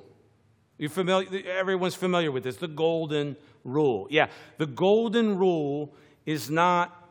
You 0.78 0.90
familiar? 0.90 1.44
Everyone's 1.48 1.96
familiar 1.96 2.32
with 2.32 2.44
this. 2.44 2.58
The 2.58 2.68
golden 2.68 3.36
rule. 3.64 4.08
Yeah, 4.10 4.28
the 4.58 4.68
golden 4.68 5.38
rule 5.38 5.94
is 6.26 6.50
not. 6.50 7.10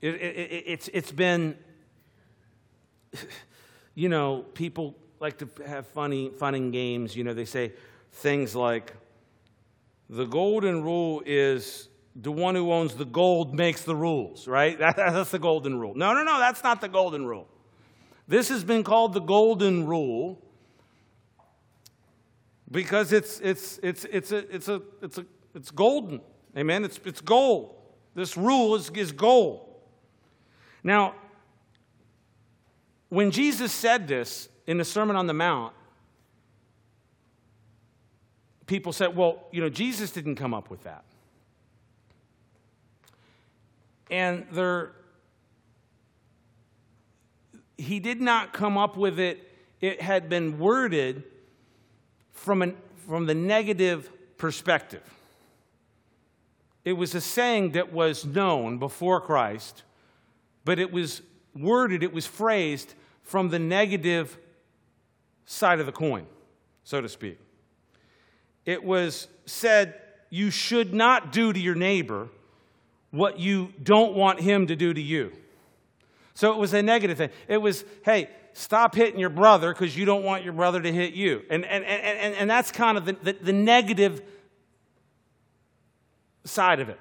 It, 0.00 0.14
it, 0.14 0.64
it's 0.66 0.88
it's 0.88 1.12
been. 1.12 1.56
You 3.94 4.08
know, 4.08 4.46
people 4.54 4.96
like 5.20 5.36
to 5.40 5.48
have 5.66 5.86
funny 5.86 6.30
fun 6.30 6.54
and 6.54 6.72
games. 6.72 7.14
You 7.14 7.24
know, 7.24 7.34
they 7.34 7.44
say 7.44 7.74
things 8.10 8.56
like, 8.56 8.94
"The 10.08 10.24
golden 10.24 10.82
rule 10.82 11.22
is." 11.26 11.88
The 12.14 12.32
one 12.32 12.54
who 12.54 12.72
owns 12.72 12.94
the 12.94 13.06
gold 13.06 13.54
makes 13.54 13.84
the 13.84 13.96
rules, 13.96 14.46
right? 14.46 14.78
That, 14.78 14.96
that's 14.96 15.30
the 15.30 15.38
golden 15.38 15.78
rule. 15.78 15.94
No, 15.94 16.12
no, 16.14 16.22
no, 16.22 16.38
that's 16.38 16.62
not 16.62 16.80
the 16.80 16.88
golden 16.88 17.26
rule. 17.26 17.48
This 18.28 18.48
has 18.50 18.64
been 18.64 18.82
called 18.82 19.14
the 19.14 19.20
golden 19.20 19.86
rule 19.86 20.38
because 22.72 23.12
it's, 23.12 23.38
it's, 23.40 23.78
it's, 23.82 24.04
it's, 24.06 24.32
a, 24.32 24.38
it's, 24.54 24.68
a, 24.68 24.82
it's, 25.02 25.18
a, 25.18 25.26
it's 25.54 25.70
golden. 25.70 26.20
Amen? 26.56 26.84
It's, 26.84 26.98
it's 27.04 27.20
gold. 27.20 27.76
This 28.14 28.36
rule 28.36 28.74
is, 28.74 28.90
is 28.90 29.12
gold. 29.12 29.68
Now, 30.82 31.14
when 33.10 33.30
Jesus 33.30 33.72
said 33.72 34.08
this 34.08 34.48
in 34.66 34.78
the 34.78 34.84
Sermon 34.84 35.16
on 35.16 35.26
the 35.26 35.34
Mount, 35.34 35.74
people 38.66 38.92
said, 38.92 39.14
well, 39.14 39.44
you 39.52 39.60
know, 39.60 39.68
Jesus 39.68 40.10
didn't 40.10 40.36
come 40.36 40.54
up 40.54 40.70
with 40.70 40.82
that. 40.84 41.04
And 44.10 44.46
there, 44.50 44.92
he 47.76 48.00
did 48.00 48.20
not 48.20 48.54
come 48.54 48.78
up 48.78 48.96
with 48.96 49.18
it, 49.18 49.46
it 49.80 50.00
had 50.00 50.28
been 50.28 50.58
worded 50.58 51.24
from, 52.42 52.60
an, 52.60 52.76
from 53.06 53.26
the 53.26 53.34
negative 53.34 54.10
perspective. 54.36 55.02
It 56.84 56.94
was 56.94 57.14
a 57.14 57.20
saying 57.20 57.72
that 57.72 57.92
was 57.92 58.26
known 58.26 58.78
before 58.78 59.20
Christ, 59.20 59.84
but 60.64 60.80
it 60.80 60.92
was 60.92 61.22
worded, 61.54 62.02
it 62.02 62.12
was 62.12 62.26
phrased 62.26 62.94
from 63.22 63.50
the 63.50 63.60
negative 63.60 64.36
side 65.46 65.78
of 65.78 65.86
the 65.86 65.92
coin, 65.92 66.26
so 66.82 67.00
to 67.00 67.08
speak. 67.08 67.38
It 68.66 68.82
was 68.82 69.28
said, 69.46 69.94
You 70.28 70.50
should 70.50 70.92
not 70.92 71.30
do 71.30 71.52
to 71.52 71.60
your 71.60 71.76
neighbor 71.76 72.28
what 73.12 73.38
you 73.38 73.72
don't 73.80 74.14
want 74.14 74.40
him 74.40 74.66
to 74.66 74.74
do 74.74 74.92
to 74.92 75.00
you. 75.00 75.32
So 76.42 76.50
it 76.50 76.58
was 76.58 76.74
a 76.74 76.82
negative 76.82 77.18
thing. 77.18 77.30
It 77.46 77.58
was, 77.58 77.84
hey, 78.04 78.28
stop 78.52 78.96
hitting 78.96 79.20
your 79.20 79.30
brother 79.30 79.72
because 79.72 79.96
you 79.96 80.04
don't 80.04 80.24
want 80.24 80.42
your 80.42 80.54
brother 80.54 80.82
to 80.82 80.92
hit 80.92 81.14
you. 81.14 81.42
And, 81.48 81.64
and, 81.64 81.84
and, 81.84 82.34
and 82.34 82.50
that's 82.50 82.72
kind 82.72 82.98
of 82.98 83.04
the, 83.04 83.12
the, 83.12 83.32
the 83.34 83.52
negative 83.52 84.20
side 86.42 86.80
of 86.80 86.88
it. 86.88 86.98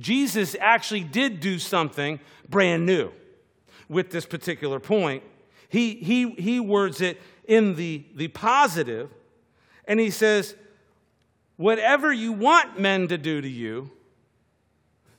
Jesus 0.00 0.56
actually 0.58 1.04
did 1.04 1.38
do 1.38 1.60
something 1.60 2.18
brand 2.48 2.84
new 2.84 3.12
with 3.88 4.10
this 4.10 4.26
particular 4.26 4.80
point. 4.80 5.22
He, 5.68 5.94
he, 5.94 6.30
he 6.30 6.58
words 6.58 7.00
it 7.00 7.22
in 7.46 7.76
the, 7.76 8.04
the 8.16 8.26
positive, 8.26 9.08
and 9.84 10.00
he 10.00 10.10
says, 10.10 10.56
Whatever 11.58 12.12
you 12.12 12.32
want 12.32 12.80
men 12.80 13.06
to 13.06 13.16
do 13.16 13.40
to 13.40 13.48
you, 13.48 13.92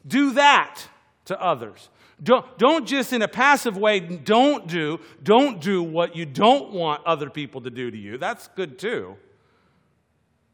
do 0.05 0.33
that 0.33 0.81
to 1.23 1.41
others. 1.41 1.87
Don't, 2.21 2.57
don't 2.57 2.87
just 2.87 3.13
in 3.13 3.21
a 3.21 3.27
passive 3.27 3.77
way, 3.77 3.99
don't 3.99 4.67
do, 4.67 4.99
don't 5.21 5.61
do 5.61 5.83
what 5.83 6.15
you 6.15 6.25
don't 6.25 6.71
want 6.71 7.05
other 7.05 7.29
people 7.29 7.61
to 7.61 7.69
do 7.69 7.91
to 7.91 7.97
you. 7.97 8.17
That's 8.17 8.47
good 8.49 8.79
too. 8.79 9.17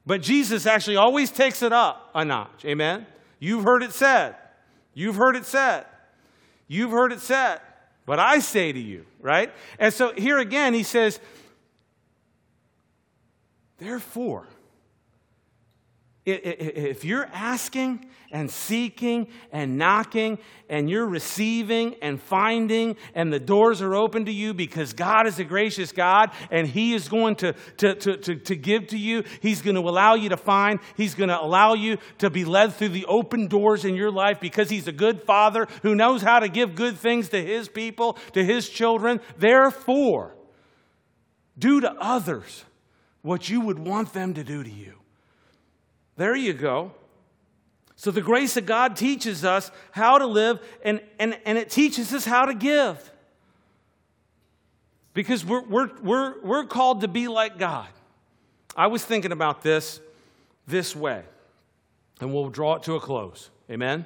But 0.06 0.21
Jesus 0.21 0.65
actually 0.65 0.97
always 0.97 1.32
takes 1.32 1.62
it 1.62 1.71
up 1.71 2.12
a 2.13 2.26
notch. 2.26 2.65
Amen? 2.65 3.08
You've 3.39 3.63
heard 3.63 3.82
it 3.84 3.93
said. 3.93 4.36
You've 4.93 5.15
heard 5.15 5.38
it 5.38 5.45
said. 5.45 5.86
You've 6.67 6.91
heard 6.91 7.14
it 7.14 7.22
said. 7.22 7.61
But 8.05 8.20
I 8.20 8.39
say 8.39 8.74
to 8.74 8.80
you, 8.80 9.05
right? 9.22 9.51
And 9.80 9.93
so 9.93 10.14
here 10.14 10.39
again, 10.39 10.74
he 10.74 10.84
says, 10.84 11.22
therefore, 13.78 14.47
if 16.26 17.03
you're 17.03 17.28
asking 17.34 18.05
and 18.32 18.49
seeking 18.49 19.28
and 19.51 19.78
knocking 19.78 20.39
and 20.69 20.89
you're 20.89 21.05
receiving 21.05 21.95
and 22.01 22.21
finding 22.21 22.95
and 23.13 23.32
the 23.32 23.39
doors 23.39 23.82
are 23.82 23.93
open 23.93 24.26
to 24.26 24.32
you 24.32 24.53
because 24.53 24.93
God 24.93 25.28
is 25.28 25.38
a 25.38 25.43
gracious 25.43 25.91
God 25.91 26.32
and 26.49 26.65
He 26.65 26.93
is 26.93 27.09
going 27.09 27.36
to, 27.38 27.53
to, 27.78 27.95
to, 27.95 28.17
to, 28.17 28.36
to 28.36 28.55
give 28.55 28.88
to 28.88 28.97
you, 28.97 29.24
He's 29.41 29.61
going 29.61 29.76
to 29.76 29.82
allow 29.82 30.15
you 30.15 30.30
to 30.30 30.38
find, 30.38 30.80
He's 30.95 31.13
going 31.13 31.30
to 31.30 31.39
allow 31.39 31.74
you 31.74 31.97
to 32.19 32.30
be 32.30 32.45
led 32.45 32.74
through 32.74 32.89
the 32.89 33.05
open 33.05 33.47
doors 33.47 33.84
in 33.84 33.95
your 33.95 34.11
life 34.11 34.39
because 34.39 34.69
He's 34.69 34.88
a 34.88 34.93
good 34.93 35.21
Father 35.24 35.67
who 35.82 35.93
knows 35.93 36.21
how 36.21 36.39
to 36.39 36.47
give 36.47 36.74
good 36.74 36.97
things 36.97 37.30
to 37.30 37.45
His 37.45 37.67
people, 37.67 38.17
to 38.32 38.43
His 38.43 38.69
children. 38.69 39.19
Therefore, 39.38 40.34
do 41.59 41.82
to 41.82 41.91
others 41.99 42.63
what 43.21 43.49
you 43.49 43.61
would 43.61 43.78
want 43.78 44.13
them 44.13 44.34
to 44.34 44.43
do 44.43 44.63
to 44.63 44.71
you. 44.71 45.03
There 46.16 46.36
you 46.36 46.53
go. 46.53 46.91
So 47.95 48.11
the 48.11 48.22
grace 48.22 48.57
of 48.57 48.66
God 48.66 48.95
teaches 48.95 49.45
us 49.45 49.72
how 49.91 50.18
to 50.18 50.26
live, 50.26 50.59
and, 50.84 51.01
and, 51.20 51.38
and 51.45 51.57
it 51.57 51.70
teaches 51.70 52.14
us 52.14 52.26
how 52.26 52.45
to 52.45 52.53
give. 52.53 53.11
Because 55.14 55.45
we're, 55.45 55.61
we're, 55.61 55.91
we're, 56.01 56.41
we're 56.41 56.66
called 56.66 57.01
to 57.01 57.07
be 57.07 57.28
like 57.28 57.57
God. 57.57 57.88
I 58.76 58.88
was 58.88 59.05
thinking 59.05 59.32
about 59.32 59.61
this 59.61 60.01
this 60.68 60.95
way, 60.95 61.24
and 62.20 62.34
we'll 62.34 62.49
draw 62.49 62.76
it 62.76 62.84
to 62.84 62.95
a 62.95 62.99
close. 62.99 63.49
Amen? 63.70 64.05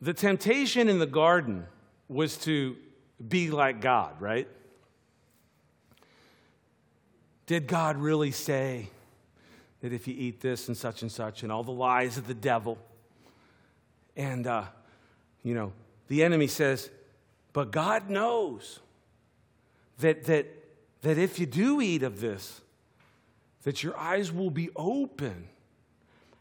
The 0.00 0.12
temptation 0.12 0.88
in 0.88 0.98
the 0.98 1.06
garden 1.06 1.64
was 2.08 2.36
to 2.38 2.76
be 3.26 3.50
like 3.50 3.80
God, 3.80 4.20
right? 4.20 4.48
Did 7.46 7.66
God 7.66 7.96
really 7.96 8.30
say 8.30 8.88
that 9.80 9.92
if 9.92 10.06
you 10.06 10.14
eat 10.16 10.40
this 10.40 10.68
and 10.68 10.76
such 10.76 11.02
and 11.02 11.10
such, 11.10 11.42
and 11.42 11.50
all 11.50 11.64
the 11.64 11.72
lies 11.72 12.16
of 12.18 12.26
the 12.26 12.34
devil? 12.34 12.78
And, 14.16 14.46
uh, 14.46 14.64
you 15.42 15.54
know, 15.54 15.72
the 16.08 16.22
enemy 16.22 16.46
says, 16.46 16.90
but 17.52 17.70
God 17.70 18.08
knows 18.08 18.80
that, 19.98 20.24
that, 20.24 20.46
that 21.02 21.18
if 21.18 21.38
you 21.38 21.46
do 21.46 21.80
eat 21.80 22.02
of 22.02 22.20
this, 22.20 22.60
that 23.64 23.82
your 23.82 23.96
eyes 23.96 24.32
will 24.32 24.50
be 24.50 24.70
open 24.76 25.48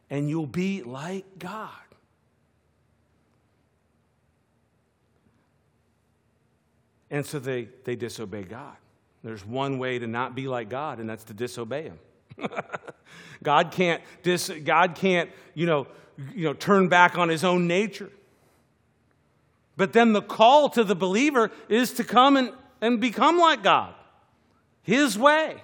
and 0.10 0.30
you'll 0.30 0.45
be 0.45 0.84
like 0.84 1.26
God. 1.39 1.70
And 7.10 7.26
so 7.26 7.39
they, 7.39 7.68
they 7.84 7.95
disobey 7.95 8.43
God. 8.43 8.76
There's 9.24 9.45
one 9.45 9.78
way 9.78 9.99
to 9.99 10.07
not 10.07 10.36
be 10.36 10.47
like 10.47 10.69
God, 10.69 10.99
and 10.99 11.09
that's 11.09 11.24
to 11.26 11.34
disobey 11.34 11.84
Him. 11.84 11.99
God 13.43 13.72
can't, 13.72 14.01
dis, 14.24 14.49
God 14.63 14.95
can't 14.95 15.30
you, 15.53 15.65
know, 15.65 15.88
you 16.34 16.45
know, 16.45 16.53
turn 16.53 16.88
back 16.88 17.17
on 17.17 17.30
His 17.30 17.43
own 17.43 17.67
nature. 17.67 18.09
But 19.78 19.93
then 19.93 20.13
the 20.13 20.22
call 20.22 20.69
to 20.69 20.84
the 20.84 20.95
believer 20.95 21.51
is 21.69 21.93
to 21.93 22.03
come 22.03 22.38
and, 22.38 22.51
and 22.82 22.99
become 22.99 23.38
like 23.38 23.63
God, 23.63 23.93
His 24.84 25.17
way. 25.17 25.63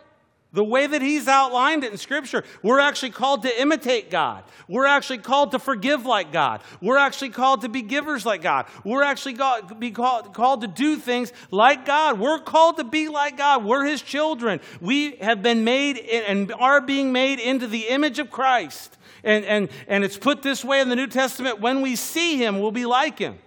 The 0.57 0.63
way 0.63 0.87
that 0.87 1.03
he's 1.03 1.27
outlined 1.27 1.83
it 1.83 1.91
in 1.91 1.99
Scripture, 1.99 2.43
we're 2.63 2.79
actually 2.79 3.11
called 3.11 3.43
to 3.43 3.61
imitate 3.61 4.09
God. 4.09 4.43
We're 4.67 4.87
actually 4.87 5.19
called 5.19 5.51
to 5.51 5.59
forgive 5.59 6.07
like 6.07 6.31
God. 6.31 6.63
We're 6.81 6.97
actually 6.97 7.29
called 7.29 7.61
to 7.61 7.69
be 7.69 7.83
givers 7.83 8.25
like 8.25 8.41
God. 8.41 8.65
We're 8.83 9.03
actually 9.03 9.35
called, 9.35 9.79
be 9.79 9.91
called, 9.91 10.33
called 10.33 10.61
to 10.61 10.67
do 10.67 10.95
things 10.95 11.31
like 11.51 11.85
God. 11.85 12.19
We're 12.19 12.39
called 12.39 12.77
to 12.77 12.83
be 12.83 13.07
like 13.07 13.37
God. 13.37 13.65
We're 13.65 13.85
his 13.85 14.01
children. 14.01 14.59
We 14.81 15.17
have 15.17 15.43
been 15.43 15.63
made 15.63 15.99
and 15.99 16.51
are 16.53 16.81
being 16.81 17.11
made 17.11 17.39
into 17.39 17.67
the 17.67 17.89
image 17.89 18.17
of 18.17 18.31
Christ. 18.31 18.97
And, 19.23 19.45
and, 19.45 19.69
and 19.87 20.03
it's 20.03 20.17
put 20.17 20.41
this 20.41 20.65
way 20.65 20.81
in 20.81 20.89
the 20.89 20.95
New 20.95 21.05
Testament 21.05 21.61
when 21.61 21.81
we 21.81 21.95
see 21.95 22.37
him, 22.37 22.59
we'll 22.59 22.71
be 22.71 22.87
like 22.87 23.19
him. 23.19 23.37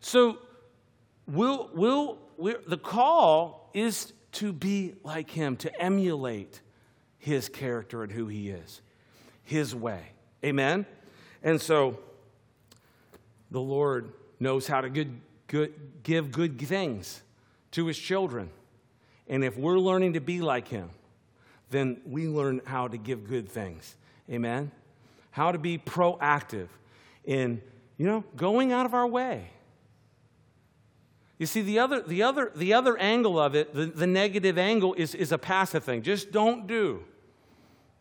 So, 0.00 0.38
we'll, 1.28 1.70
we'll, 1.72 2.18
the 2.66 2.78
call 2.78 3.70
is 3.74 4.12
to 4.32 4.52
be 4.52 4.94
like 5.04 5.30
him, 5.30 5.56
to 5.58 5.82
emulate 5.82 6.60
his 7.18 7.48
character 7.48 8.02
and 8.02 8.10
who 8.10 8.26
he 8.26 8.50
is, 8.50 8.80
his 9.44 9.74
way. 9.74 10.02
Amen? 10.44 10.86
And 11.42 11.60
so, 11.60 11.98
the 13.50 13.60
Lord 13.60 14.12
knows 14.40 14.66
how 14.66 14.80
to 14.80 14.90
good, 14.90 15.20
good, 15.46 15.72
give 16.02 16.32
good 16.32 16.60
things 16.60 17.22
to 17.72 17.86
his 17.86 17.98
children. 17.98 18.50
And 19.28 19.44
if 19.44 19.56
we're 19.56 19.78
learning 19.78 20.14
to 20.14 20.20
be 20.20 20.40
like 20.40 20.68
him, 20.68 20.90
then 21.70 22.00
we 22.06 22.26
learn 22.28 22.60
how 22.64 22.88
to 22.88 22.96
give 22.96 23.28
good 23.28 23.48
things. 23.48 23.96
Amen? 24.30 24.70
How 25.30 25.52
to 25.52 25.58
be 25.58 25.78
proactive 25.78 26.68
in, 27.24 27.62
you 27.98 28.06
know, 28.06 28.24
going 28.36 28.72
out 28.72 28.86
of 28.86 28.94
our 28.94 29.06
way 29.06 29.50
you 31.42 31.46
see, 31.46 31.62
the 31.62 31.80
other, 31.80 32.00
the 32.00 32.22
other, 32.22 32.52
the 32.54 32.72
other 32.72 32.96
angle 32.98 33.36
of 33.36 33.56
it, 33.56 33.74
the, 33.74 33.86
the 33.86 34.06
negative 34.06 34.56
angle, 34.56 34.94
is, 34.94 35.12
is 35.12 35.32
a 35.32 35.38
passive 35.38 35.82
thing. 35.82 36.02
Just 36.02 36.30
don't 36.30 36.68
do. 36.68 37.02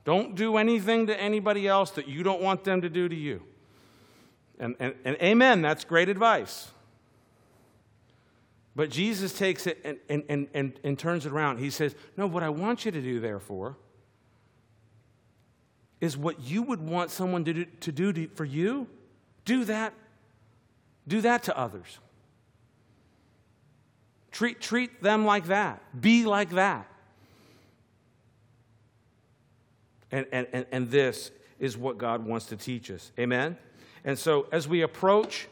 Don't 0.05 0.35
do 0.35 0.57
anything 0.57 1.07
to 1.07 1.19
anybody 1.19 1.67
else 1.67 1.89
that 1.89 2.07
you 2.07 2.21
don't 2.21 2.43
want 2.43 2.63
them 2.63 2.81
to 2.83 2.89
do 2.89 3.09
to 3.09 3.15
you. 3.15 3.41
And, 4.59 4.75
and, 4.79 4.93
and 5.03 5.17
amen, 5.19 5.63
that's 5.63 5.83
great 5.83 6.07
advice. 6.07 6.69
But 8.75 8.91
Jesus 8.91 9.33
takes 9.33 9.65
it 9.65 9.79
and, 9.83 9.97
and, 10.07 10.23
and, 10.29 10.47
and, 10.53 10.79
and 10.83 10.99
turns 10.99 11.25
it 11.25 11.31
around. 11.31 11.57
He 11.57 11.71
says, 11.71 11.95
No, 12.15 12.27
what 12.27 12.43
I 12.43 12.49
want 12.49 12.85
you 12.85 12.91
to 12.91 13.01
do, 13.01 13.19
therefore, 13.19 13.75
is 15.99 16.15
what 16.15 16.39
you 16.41 16.61
would 16.61 16.79
want 16.79 17.09
someone 17.09 17.43
to 17.45 17.53
do, 17.55 17.65
to 17.65 17.91
do 17.91 18.13
to, 18.13 18.27
for 18.35 18.45
you, 18.45 18.85
do 19.45 19.65
that. 19.65 19.95
Do 21.07 21.21
that 21.21 21.41
to 21.45 21.57
others. 21.57 21.97
Treat, 24.32 24.61
treat 24.61 25.03
them 25.03 25.25
like 25.25 25.45
that. 25.45 25.82
Be 25.99 26.25
like 26.25 26.51
that. 26.51 26.88
And, 30.11 30.25
and, 30.32 30.65
and 30.71 30.89
this 30.89 31.32
is 31.59 31.77
what 31.77 31.97
God 31.97 32.25
wants 32.25 32.47
to 32.47 32.57
teach 32.57 32.91
us. 32.91 33.11
Amen? 33.19 33.57
And 34.03 34.17
so 34.17 34.47
as 34.51 34.67
we 34.67 34.82
approach 34.82 35.47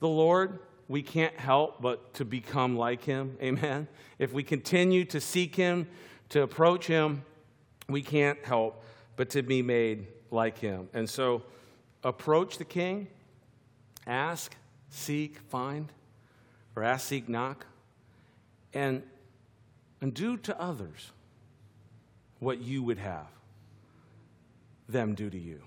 the 0.00 0.08
Lord, 0.08 0.58
we 0.88 1.02
can't 1.02 1.38
help 1.38 1.82
but 1.82 2.14
to 2.14 2.24
become 2.24 2.76
like 2.76 3.04
Him. 3.04 3.36
Amen? 3.42 3.88
If 4.18 4.32
we 4.32 4.42
continue 4.42 5.04
to 5.06 5.20
seek 5.20 5.54
Him, 5.54 5.88
to 6.30 6.42
approach 6.42 6.86
Him, 6.86 7.22
we 7.88 8.02
can't 8.02 8.42
help 8.44 8.84
but 9.16 9.30
to 9.30 9.42
be 9.42 9.62
made 9.62 10.06
like 10.30 10.58
Him. 10.58 10.88
And 10.94 11.08
so 11.08 11.42
approach 12.04 12.58
the 12.58 12.64
King, 12.64 13.08
ask, 14.06 14.54
seek, 14.90 15.38
find, 15.48 15.92
or 16.76 16.82
ask, 16.82 17.08
seek, 17.08 17.28
knock 17.28 17.66
and, 18.74 19.02
and 20.00 20.14
do 20.14 20.36
to 20.38 20.60
others 20.60 21.10
what 22.38 22.60
you 22.60 22.82
would 22.82 22.98
have 22.98 23.26
them 24.88 25.14
do 25.14 25.28
to 25.28 25.38
you. 25.38 25.60